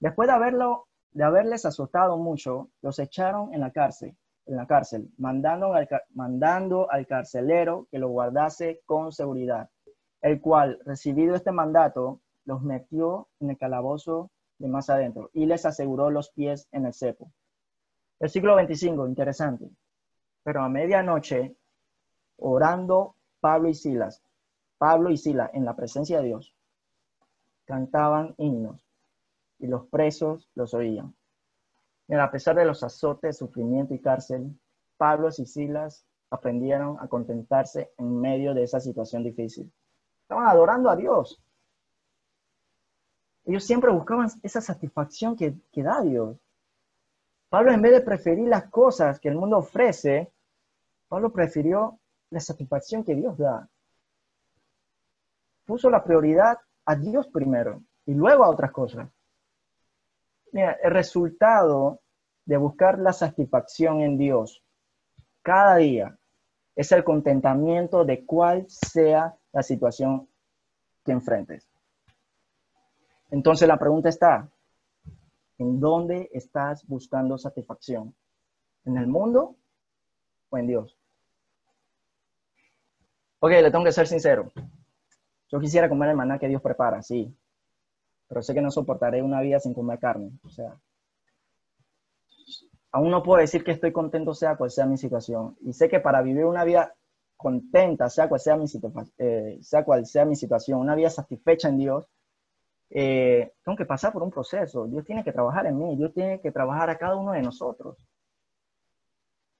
Después 0.00 0.28
de, 0.28 0.34
haberlo, 0.34 0.88
de 1.10 1.24
haberles 1.24 1.66
azotado 1.66 2.16
mucho, 2.16 2.70
los 2.80 2.98
echaron 2.98 3.52
en 3.52 3.60
la 3.60 3.70
cárcel 3.70 4.16
en 4.46 4.56
la 4.56 4.66
cárcel, 4.66 5.10
mandando 5.16 5.72
al, 5.72 5.88
mandando 6.10 6.90
al 6.90 7.06
carcelero 7.06 7.86
que 7.90 7.98
lo 7.98 8.08
guardase 8.08 8.80
con 8.84 9.12
seguridad, 9.12 9.70
el 10.20 10.40
cual, 10.40 10.80
recibido 10.84 11.34
este 11.34 11.52
mandato, 11.52 12.20
los 12.44 12.62
metió 12.62 13.28
en 13.40 13.50
el 13.50 13.58
calabozo 13.58 14.30
de 14.58 14.68
más 14.68 14.90
adentro 14.90 15.30
y 15.32 15.46
les 15.46 15.64
aseguró 15.64 16.10
los 16.10 16.30
pies 16.30 16.68
en 16.72 16.86
el 16.86 16.92
cepo. 16.92 17.32
siglo 18.26 18.56
25, 18.56 19.08
interesante. 19.08 19.70
Pero 20.42 20.62
a 20.62 20.68
medianoche, 20.68 21.56
orando 22.36 23.16
Pablo 23.40 23.68
y 23.68 23.74
Silas, 23.74 24.22
Pablo 24.76 25.10
y 25.10 25.16
Silas 25.16 25.50
en 25.54 25.64
la 25.64 25.74
presencia 25.74 26.18
de 26.18 26.26
Dios, 26.26 26.54
cantaban 27.64 28.34
himnos 28.36 28.86
y 29.58 29.66
los 29.68 29.86
presos 29.86 30.50
los 30.54 30.74
oían 30.74 31.14
a 32.08 32.30
pesar 32.30 32.56
de 32.56 32.64
los 32.64 32.82
azotes, 32.82 33.38
sufrimiento 33.38 33.94
y 33.94 34.00
cárcel, 34.00 34.58
Pablo 34.96 35.28
y 35.36 35.46
Silas 35.46 36.04
aprendieron 36.30 36.96
a 37.00 37.08
contentarse 37.08 37.92
en 37.98 38.20
medio 38.20 38.54
de 38.54 38.62
esa 38.62 38.80
situación 38.80 39.22
difícil. 39.22 39.72
Estaban 40.22 40.46
adorando 40.46 40.90
a 40.90 40.96
Dios. 40.96 41.42
Ellos 43.44 43.64
siempre 43.64 43.90
buscaban 43.90 44.28
esa 44.42 44.60
satisfacción 44.60 45.36
que, 45.36 45.54
que 45.72 45.82
da 45.82 46.00
Dios. 46.00 46.36
Pablo, 47.48 47.72
en 47.72 47.82
vez 47.82 47.92
de 47.92 48.00
preferir 48.00 48.48
las 48.48 48.68
cosas 48.70 49.20
que 49.20 49.28
el 49.28 49.36
mundo 49.36 49.58
ofrece, 49.58 50.32
Pablo 51.08 51.30
prefirió 51.32 52.00
la 52.30 52.40
satisfacción 52.40 53.04
que 53.04 53.14
Dios 53.14 53.36
da. 53.38 53.68
Puso 55.64 55.88
la 55.88 56.02
prioridad 56.02 56.58
a 56.84 56.96
Dios 56.96 57.28
primero 57.28 57.82
y 58.06 58.14
luego 58.14 58.44
a 58.44 58.50
otras 58.50 58.72
cosas. 58.72 59.08
El 60.54 60.92
resultado 60.92 62.00
de 62.44 62.56
buscar 62.56 62.98
la 63.00 63.12
satisfacción 63.12 64.02
en 64.02 64.16
Dios 64.16 64.62
cada 65.42 65.76
día 65.76 66.16
es 66.76 66.92
el 66.92 67.02
contentamiento 67.02 68.04
de 68.04 68.24
cual 68.24 68.64
sea 68.68 69.36
la 69.52 69.62
situación 69.62 70.28
que 71.04 71.12
enfrentes. 71.12 71.68
Entonces 73.30 73.66
la 73.66 73.78
pregunta 73.78 74.08
está, 74.08 74.48
¿en 75.58 75.80
dónde 75.80 76.30
estás 76.32 76.86
buscando 76.86 77.36
satisfacción? 77.36 78.14
¿En 78.84 78.96
el 78.96 79.08
mundo 79.08 79.56
o 80.50 80.58
en 80.58 80.68
Dios? 80.68 80.96
Ok, 83.40 83.50
le 83.50 83.70
tengo 83.70 83.84
que 83.84 83.92
ser 83.92 84.06
sincero. 84.06 84.52
Yo 85.50 85.58
quisiera 85.58 85.88
comer 85.88 86.10
el 86.10 86.16
maná 86.16 86.38
que 86.38 86.48
Dios 86.48 86.62
prepara, 86.62 87.02
sí, 87.02 87.36
pero 88.28 88.42
sé 88.42 88.54
que 88.54 88.62
no 88.62 88.70
soportaré 88.70 89.22
una 89.22 89.40
vida 89.40 89.60
sin 89.60 89.74
comer 89.74 89.98
carne. 89.98 90.30
O 90.42 90.48
sea, 90.48 90.76
aún 92.92 93.10
no 93.10 93.22
puedo 93.22 93.40
decir 93.40 93.64
que 93.64 93.72
estoy 93.72 93.92
contento 93.92 94.34
sea 94.34 94.56
cual 94.56 94.70
sea 94.70 94.86
mi 94.86 94.96
situación. 94.96 95.56
Y 95.60 95.72
sé 95.72 95.88
que 95.88 96.00
para 96.00 96.22
vivir 96.22 96.44
una 96.44 96.64
vida 96.64 96.94
contenta, 97.36 98.08
sea 98.08 98.28
cual 98.28 98.40
sea 98.40 98.56
mi, 98.56 98.66
eh, 99.18 99.58
sea, 99.60 99.84
cual 99.84 100.06
sea 100.06 100.24
mi 100.24 100.36
situación, 100.36 100.80
una 100.80 100.94
vida 100.94 101.10
satisfecha 101.10 101.68
en 101.68 101.78
Dios, 101.78 102.08
eh, 102.90 103.52
tengo 103.64 103.76
que 103.76 103.84
pasar 103.84 104.12
por 104.12 104.22
un 104.22 104.30
proceso. 104.30 104.86
Dios 104.86 105.04
tiene 105.04 105.24
que 105.24 105.32
trabajar 105.32 105.66
en 105.66 105.78
mí, 105.78 105.96
Dios 105.96 106.12
tiene 106.14 106.40
que 106.40 106.52
trabajar 106.52 106.90
a 106.90 106.96
cada 106.96 107.16
uno 107.16 107.32
de 107.32 107.42
nosotros. 107.42 107.98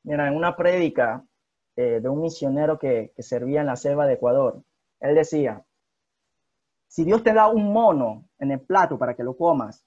Mira, 0.04 0.28
en 0.28 0.36
una 0.36 0.56
prédica 0.56 1.24
eh, 1.76 2.00
de 2.00 2.08
un 2.08 2.20
misionero 2.20 2.78
que, 2.78 3.12
que 3.16 3.22
servía 3.22 3.60
en 3.60 3.66
la 3.66 3.76
selva 3.76 4.06
de 4.06 4.14
Ecuador, 4.14 4.62
él 5.00 5.14
decía, 5.14 5.64
si 6.94 7.02
Dios 7.02 7.24
te 7.24 7.34
da 7.34 7.48
un 7.48 7.72
mono 7.72 8.28
en 8.38 8.52
el 8.52 8.60
plato 8.60 8.96
para 8.96 9.16
que 9.16 9.24
lo 9.24 9.36
comas, 9.36 9.84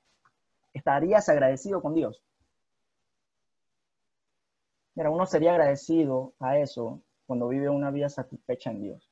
¿estarías 0.74 1.30
agradecido 1.30 1.82
con 1.82 1.94
Dios? 1.94 2.22
Mira, 4.94 5.10
uno 5.10 5.26
sería 5.26 5.52
agradecido 5.52 6.34
a 6.38 6.58
eso 6.58 7.02
cuando 7.26 7.48
vive 7.48 7.70
una 7.70 7.92
vida 7.92 8.10
satisfecha 8.10 8.72
en 8.72 8.82
Dios. 8.82 9.10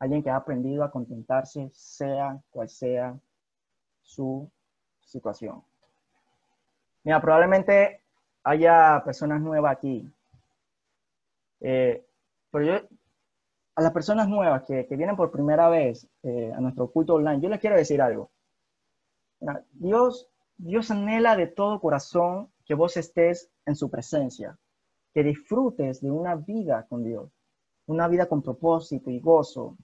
Alguien 0.00 0.24
que 0.24 0.30
ha 0.30 0.34
aprendido 0.34 0.82
a 0.82 0.90
contentarse, 0.90 1.70
sea 1.72 2.42
cual 2.50 2.68
sea 2.68 3.16
su 4.02 4.50
situación. 4.98 5.62
Mira, 7.04 7.20
probablemente 7.20 8.02
haya 8.42 9.00
personas 9.04 9.40
nuevas 9.40 9.70
aquí. 9.70 10.04
Eh, 11.60 12.04
pero 12.50 12.64
yo, 12.64 12.88
a 13.78 13.80
las 13.80 13.92
personas 13.92 14.28
nuevas 14.28 14.64
que, 14.64 14.84
vienen 14.96 15.14
por 15.14 15.30
primera 15.30 15.68
vez 15.68 16.04
eh, 16.24 16.52
a 16.52 16.60
nuestro 16.60 16.90
culto 16.90 17.14
online, 17.14 17.40
yo 17.40 17.48
les 17.48 17.60
quiero 17.60 17.76
decir 17.76 18.02
algo. 18.02 18.32
Dios, 19.70 20.28
Dios 20.56 20.90
anhela 20.90 21.36
de 21.36 21.46
todo 21.46 21.80
corazón 21.80 22.50
que 22.64 22.74
vos 22.74 22.96
estés 22.96 23.52
en 23.66 23.76
su 23.76 23.88
presencia, 23.88 24.58
que 25.14 25.22
disfrutes 25.22 26.00
de 26.00 26.10
una 26.10 26.34
vida 26.34 26.88
con 26.88 27.04
Dios, 27.04 27.30
una 27.86 28.08
vida 28.08 28.26
con 28.26 28.42
propósito 28.42 29.10
y 29.10 29.20
gozo. 29.20 29.76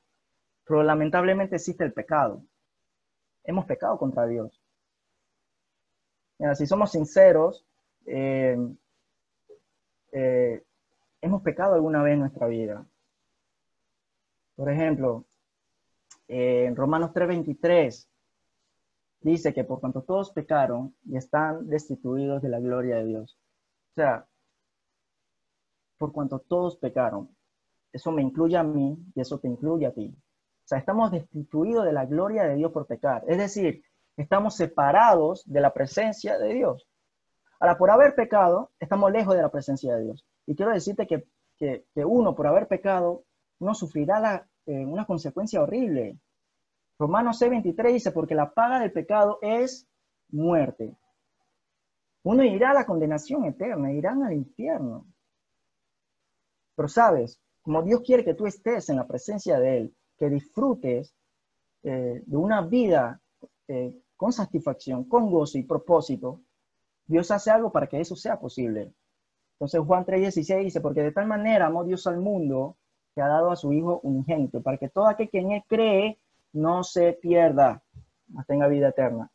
Pero 0.64 0.82
lamentablemente 0.82 1.54
existe 1.54 1.84
el 1.84 1.92
pecado. 1.92 2.42
Hemos 3.44 3.64
pecado 3.64 3.96
contra 3.96 4.26
Dios. 4.26 4.60
si 6.54 6.66
somos 6.66 6.90
sinceros, 6.90 7.64
eh, 8.06 8.58
eh, 10.10 10.64
hemos 11.20 11.42
pecado 11.42 11.74
alguna 11.74 12.02
vez 12.02 12.14
en 12.14 12.20
nuestra 12.20 12.48
vida. 12.48 12.84
Por 14.56 14.70
ejemplo, 14.70 15.24
en 16.28 16.76
Romanos 16.76 17.12
3:23 17.12 18.08
dice 19.20 19.52
que 19.52 19.64
por 19.64 19.80
cuanto 19.80 20.02
todos 20.02 20.32
pecaron 20.32 20.94
y 21.04 21.16
están 21.16 21.68
destituidos 21.68 22.42
de 22.42 22.48
la 22.48 22.60
gloria 22.60 22.96
de 22.96 23.06
Dios. 23.06 23.38
O 23.92 23.94
sea, 23.94 24.26
por 25.98 26.12
cuanto 26.12 26.38
todos 26.40 26.76
pecaron, 26.76 27.34
eso 27.92 28.12
me 28.12 28.22
incluye 28.22 28.56
a 28.56 28.62
mí 28.62 28.98
y 29.14 29.20
eso 29.20 29.38
te 29.38 29.48
incluye 29.48 29.86
a 29.86 29.92
ti. 29.92 30.14
O 30.64 30.66
sea, 30.66 30.78
estamos 30.78 31.10
destituidos 31.10 31.84
de 31.84 31.92
la 31.92 32.06
gloria 32.06 32.44
de 32.44 32.56
Dios 32.56 32.72
por 32.72 32.86
pecar. 32.86 33.22
Es 33.28 33.38
decir, 33.38 33.82
estamos 34.16 34.56
separados 34.56 35.44
de 35.46 35.60
la 35.60 35.72
presencia 35.72 36.38
de 36.38 36.54
Dios. 36.54 36.88
Ahora, 37.60 37.78
por 37.78 37.90
haber 37.90 38.14
pecado, 38.14 38.70
estamos 38.80 39.12
lejos 39.12 39.34
de 39.34 39.42
la 39.42 39.50
presencia 39.50 39.94
de 39.94 40.04
Dios. 40.04 40.26
Y 40.46 40.54
quiero 40.54 40.72
decirte 40.72 41.06
que, 41.06 41.84
uno, 42.04 42.34
por 42.34 42.46
haber 42.46 42.66
pecado, 42.66 43.24
uno 43.58 43.74
sufrirá 43.74 44.46
eh, 44.66 44.84
una 44.84 45.04
consecuencia 45.04 45.62
horrible. 45.62 46.18
Romanos 46.98 47.40
6:23 47.40 47.92
dice, 47.92 48.12
porque 48.12 48.34
la 48.34 48.52
paga 48.52 48.80
del 48.80 48.92
pecado 48.92 49.38
es 49.42 49.86
muerte. 50.30 50.96
Uno 52.22 52.42
irá 52.44 52.70
a 52.70 52.74
la 52.74 52.86
condenación 52.86 53.44
eterna, 53.44 53.92
irán 53.92 54.22
al 54.22 54.32
infierno. 54.32 55.06
Pero 56.74 56.88
sabes, 56.88 57.40
como 57.62 57.82
Dios 57.82 58.00
quiere 58.02 58.24
que 58.24 58.34
tú 58.34 58.46
estés 58.46 58.88
en 58.88 58.96
la 58.96 59.06
presencia 59.06 59.58
de 59.58 59.78
Él, 59.78 59.96
que 60.18 60.30
disfrutes 60.30 61.14
eh, 61.82 62.22
de 62.24 62.36
una 62.36 62.62
vida 62.62 63.20
eh, 63.68 64.00
con 64.16 64.32
satisfacción, 64.32 65.04
con 65.04 65.30
gozo 65.30 65.58
y 65.58 65.64
propósito, 65.64 66.40
Dios 67.06 67.30
hace 67.30 67.50
algo 67.50 67.70
para 67.70 67.86
que 67.86 68.00
eso 68.00 68.16
sea 68.16 68.38
posible. 68.38 68.94
Entonces 69.54 69.80
Juan 69.80 70.04
3:16 70.04 70.64
dice, 70.64 70.80
porque 70.80 71.02
de 71.02 71.12
tal 71.12 71.26
manera 71.26 71.66
amó 71.66 71.84
Dios 71.84 72.06
al 72.06 72.18
mundo 72.18 72.76
que 73.14 73.22
ha 73.22 73.28
dado 73.28 73.50
a 73.50 73.56
su 73.56 73.72
Hijo 73.72 74.00
unigénito, 74.02 74.62
para 74.62 74.76
que 74.76 74.88
todo 74.88 75.06
aquel 75.06 75.30
que 75.30 75.38
en 75.38 75.52
Él 75.52 75.62
cree 75.68 76.18
no 76.52 76.82
se 76.82 77.12
pierda, 77.12 77.82
mas 78.28 78.46
tenga 78.46 78.66
vida 78.68 78.88
eterna. 78.88 79.30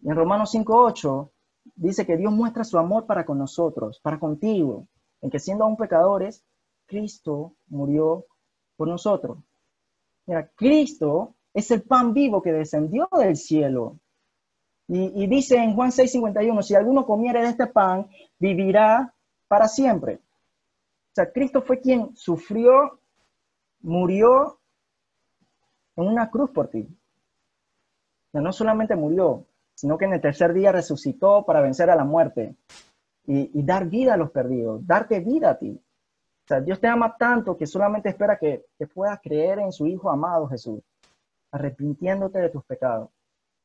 Y 0.00 0.08
en 0.08 0.16
Romanos 0.16 0.50
5:8 0.54 1.30
dice 1.74 2.06
que 2.06 2.16
Dios 2.16 2.32
muestra 2.32 2.64
su 2.64 2.78
amor 2.78 3.06
para 3.06 3.24
con 3.24 3.38
nosotros, 3.38 4.00
para 4.00 4.18
contigo, 4.18 4.86
en 5.20 5.30
que 5.30 5.38
siendo 5.38 5.64
aún 5.64 5.76
pecadores, 5.76 6.44
Cristo 6.86 7.54
murió 7.68 8.26
por 8.76 8.88
nosotros. 8.88 9.38
Mira, 10.26 10.48
Cristo 10.54 11.34
es 11.52 11.70
el 11.70 11.82
pan 11.82 12.14
vivo 12.14 12.40
que 12.40 12.52
descendió 12.52 13.08
del 13.12 13.36
cielo. 13.36 13.98
Y, 14.92 15.28
dice 15.28 15.56
en 15.56 15.74
Juan 15.74 15.92
6:51, 15.92 16.62
si 16.62 16.74
alguno 16.74 17.06
comiere 17.06 17.42
de 17.42 17.50
este 17.50 17.68
pan, 17.68 18.08
vivirá 18.40 19.14
para 19.46 19.68
siempre. 19.68 20.18
Sea, 21.20 21.32
Cristo 21.32 21.60
fue 21.60 21.80
quien 21.80 22.16
sufrió, 22.16 22.98
murió 23.80 24.58
en 25.96 26.06
una 26.06 26.30
cruz 26.30 26.50
por 26.50 26.68
ti. 26.68 26.88
O 28.32 28.40
no 28.40 28.52
solamente 28.54 28.96
murió, 28.96 29.44
sino 29.74 29.98
que 29.98 30.06
en 30.06 30.14
el 30.14 30.20
tercer 30.22 30.54
día 30.54 30.72
resucitó 30.72 31.44
para 31.44 31.60
vencer 31.60 31.90
a 31.90 31.96
la 31.96 32.04
muerte 32.04 32.56
y, 33.26 33.62
dar 33.62 33.86
vida 33.86 34.14
a 34.14 34.16
los 34.16 34.30
perdidos, 34.30 34.86
darte 34.86 35.20
vida 35.20 35.50
a 35.50 35.58
ti. 35.58 35.78
O 35.78 36.46
sea, 36.48 36.62
Dios 36.62 36.80
te 36.80 36.88
ama 36.88 37.14
tanto 37.18 37.54
que 37.54 37.66
solamente 37.66 38.08
espera 38.08 38.38
que, 38.38 38.64
que 38.78 38.86
puedas 38.86 39.20
creer 39.20 39.58
en 39.58 39.72
su 39.72 39.86
Hijo 39.86 40.08
amado 40.08 40.48
Jesús, 40.48 40.80
arrepintiéndote 41.50 42.38
de 42.38 42.48
tus 42.48 42.64
pecados. 42.64 43.10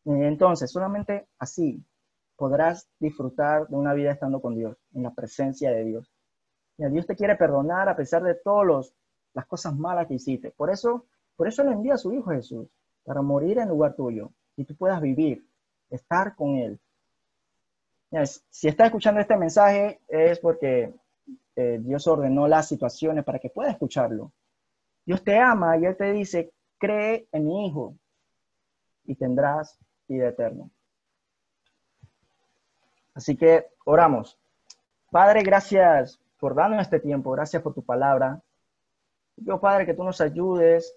Entonces, 0.03 0.69
solamente 0.69 1.29
así 1.39 1.81
podrás 2.35 2.89
disfrutar 2.99 3.69
de 3.69 3.77
una 3.77 3.93
vida 3.93 4.11
estando 4.11 4.41
con 4.41 4.55
Dios, 4.55 4.75
en 4.93 5.03
la 5.03 5.13
presencia 5.13 5.71
de 5.71 5.85
Dios. 5.85 6.14
Dios 6.78 7.05
te 7.05 7.15
quiere 7.15 7.36
perdonar 7.36 7.88
a 7.88 7.95
pesar 7.95 8.23
de 8.23 8.36
todas 8.36 8.93
las 9.34 9.45
cosas 9.45 9.76
malas 9.76 10.07
que 10.07 10.15
hiciste. 10.15 10.51
Por 10.51 10.69
eso, 10.69 11.05
por 11.36 11.47
eso 11.47 11.63
le 11.63 11.71
envía 11.71 11.93
a 11.93 11.97
su 11.97 12.13
Hijo 12.13 12.32
Jesús, 12.32 12.67
para 13.03 13.21
morir 13.21 13.59
en 13.59 13.69
lugar 13.69 13.95
tuyo 13.95 14.32
y 14.57 14.65
tú 14.65 14.76
puedas 14.76 15.01
vivir, 15.01 15.45
estar 15.89 16.36
con 16.36 16.57
Él. 16.57 16.80
Si 18.49 18.67
estás 18.67 18.88
escuchando 18.88 19.19
este 19.19 19.36
mensaje 19.36 19.99
es 20.07 20.39
porque 20.39 20.93
eh, 21.55 21.80
Dios 21.82 22.07
ordenó 22.07 22.47
las 22.47 22.67
situaciones 22.67 23.23
para 23.23 23.39
que 23.39 23.49
puedas 23.49 23.73
escucharlo. 23.73 24.32
Dios 25.05 25.23
te 25.23 25.38
ama 25.38 25.78
y 25.78 25.86
Él 25.86 25.95
te 25.95 26.11
dice, 26.11 26.51
cree 26.78 27.28
en 27.32 27.45
mi 27.45 27.67
Hijo 27.67 27.95
y 29.03 29.15
tendrás 29.15 29.78
vida 30.07 30.30
eterna. 30.30 30.69
Así 33.13 33.38
que 33.38 33.67
oramos. 33.86 34.38
Padre, 35.11 35.43
gracias 35.43 36.19
por 36.45 36.53
darnos 36.53 36.83
este 36.83 36.99
tiempo, 36.99 37.31
gracias 37.31 37.63
por 37.63 37.73
tu 37.73 37.83
palabra. 37.83 38.39
Yo, 39.35 39.59
Padre, 39.59 39.87
que 39.87 39.95
tú 39.95 40.03
nos 40.03 40.21
ayudes 40.21 40.95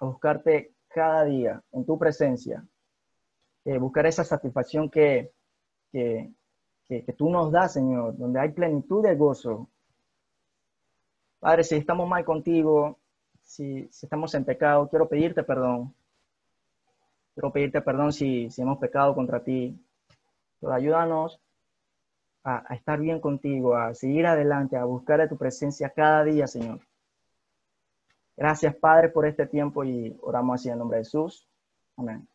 a 0.00 0.04
buscarte 0.04 0.74
cada 0.88 1.22
día 1.22 1.62
en 1.70 1.86
tu 1.86 1.96
presencia, 1.96 2.66
eh, 3.64 3.78
buscar 3.78 4.06
esa 4.06 4.24
satisfacción 4.24 4.90
que, 4.90 5.30
que, 5.92 6.32
que, 6.88 7.14
tú 7.16 7.30
nos 7.30 7.52
das, 7.52 7.74
Señor, 7.74 8.16
donde 8.16 8.40
hay 8.40 8.48
plenitud 8.48 9.04
de 9.04 9.14
gozo. 9.14 9.68
Padre, 11.38 11.62
si 11.62 11.76
estamos 11.76 12.08
mal 12.08 12.24
contigo, 12.24 12.98
si, 13.42 13.86
si 13.92 14.06
estamos 14.06 14.34
en 14.34 14.44
pecado, 14.44 14.88
quiero 14.88 15.08
pedirte 15.08 15.44
perdón. 15.44 15.94
Quiero 17.34 17.52
pedirte 17.52 17.80
perdón 17.80 18.12
si, 18.12 18.50
si 18.50 18.60
hemos 18.60 18.78
pecado 18.78 19.14
contra 19.14 19.38
ti. 19.38 19.80
Pero 20.58 20.72
ayúdanos 20.72 21.40
a, 22.44 22.74
estar 22.74 22.98
bien 22.98 23.20
contigo, 23.20 23.76
a 23.76 23.94
seguir 23.94 24.26
adelante, 24.26 24.76
a 24.76 24.84
buscar 24.84 25.20
de 25.20 25.28
tu 25.28 25.36
presencia 25.36 25.90
cada 25.90 26.24
día, 26.24 26.46
Señor. 26.46 26.80
Gracias, 28.36 28.74
Padre, 28.76 29.10
por 29.10 29.26
este 29.26 29.46
tiempo 29.46 29.84
y 29.84 30.16
oramos 30.22 30.60
así 30.60 30.70
en 30.70 30.78
nombre 30.78 30.98
de 30.98 31.04
Jesús. 31.04 31.46
Amén. 31.96 32.26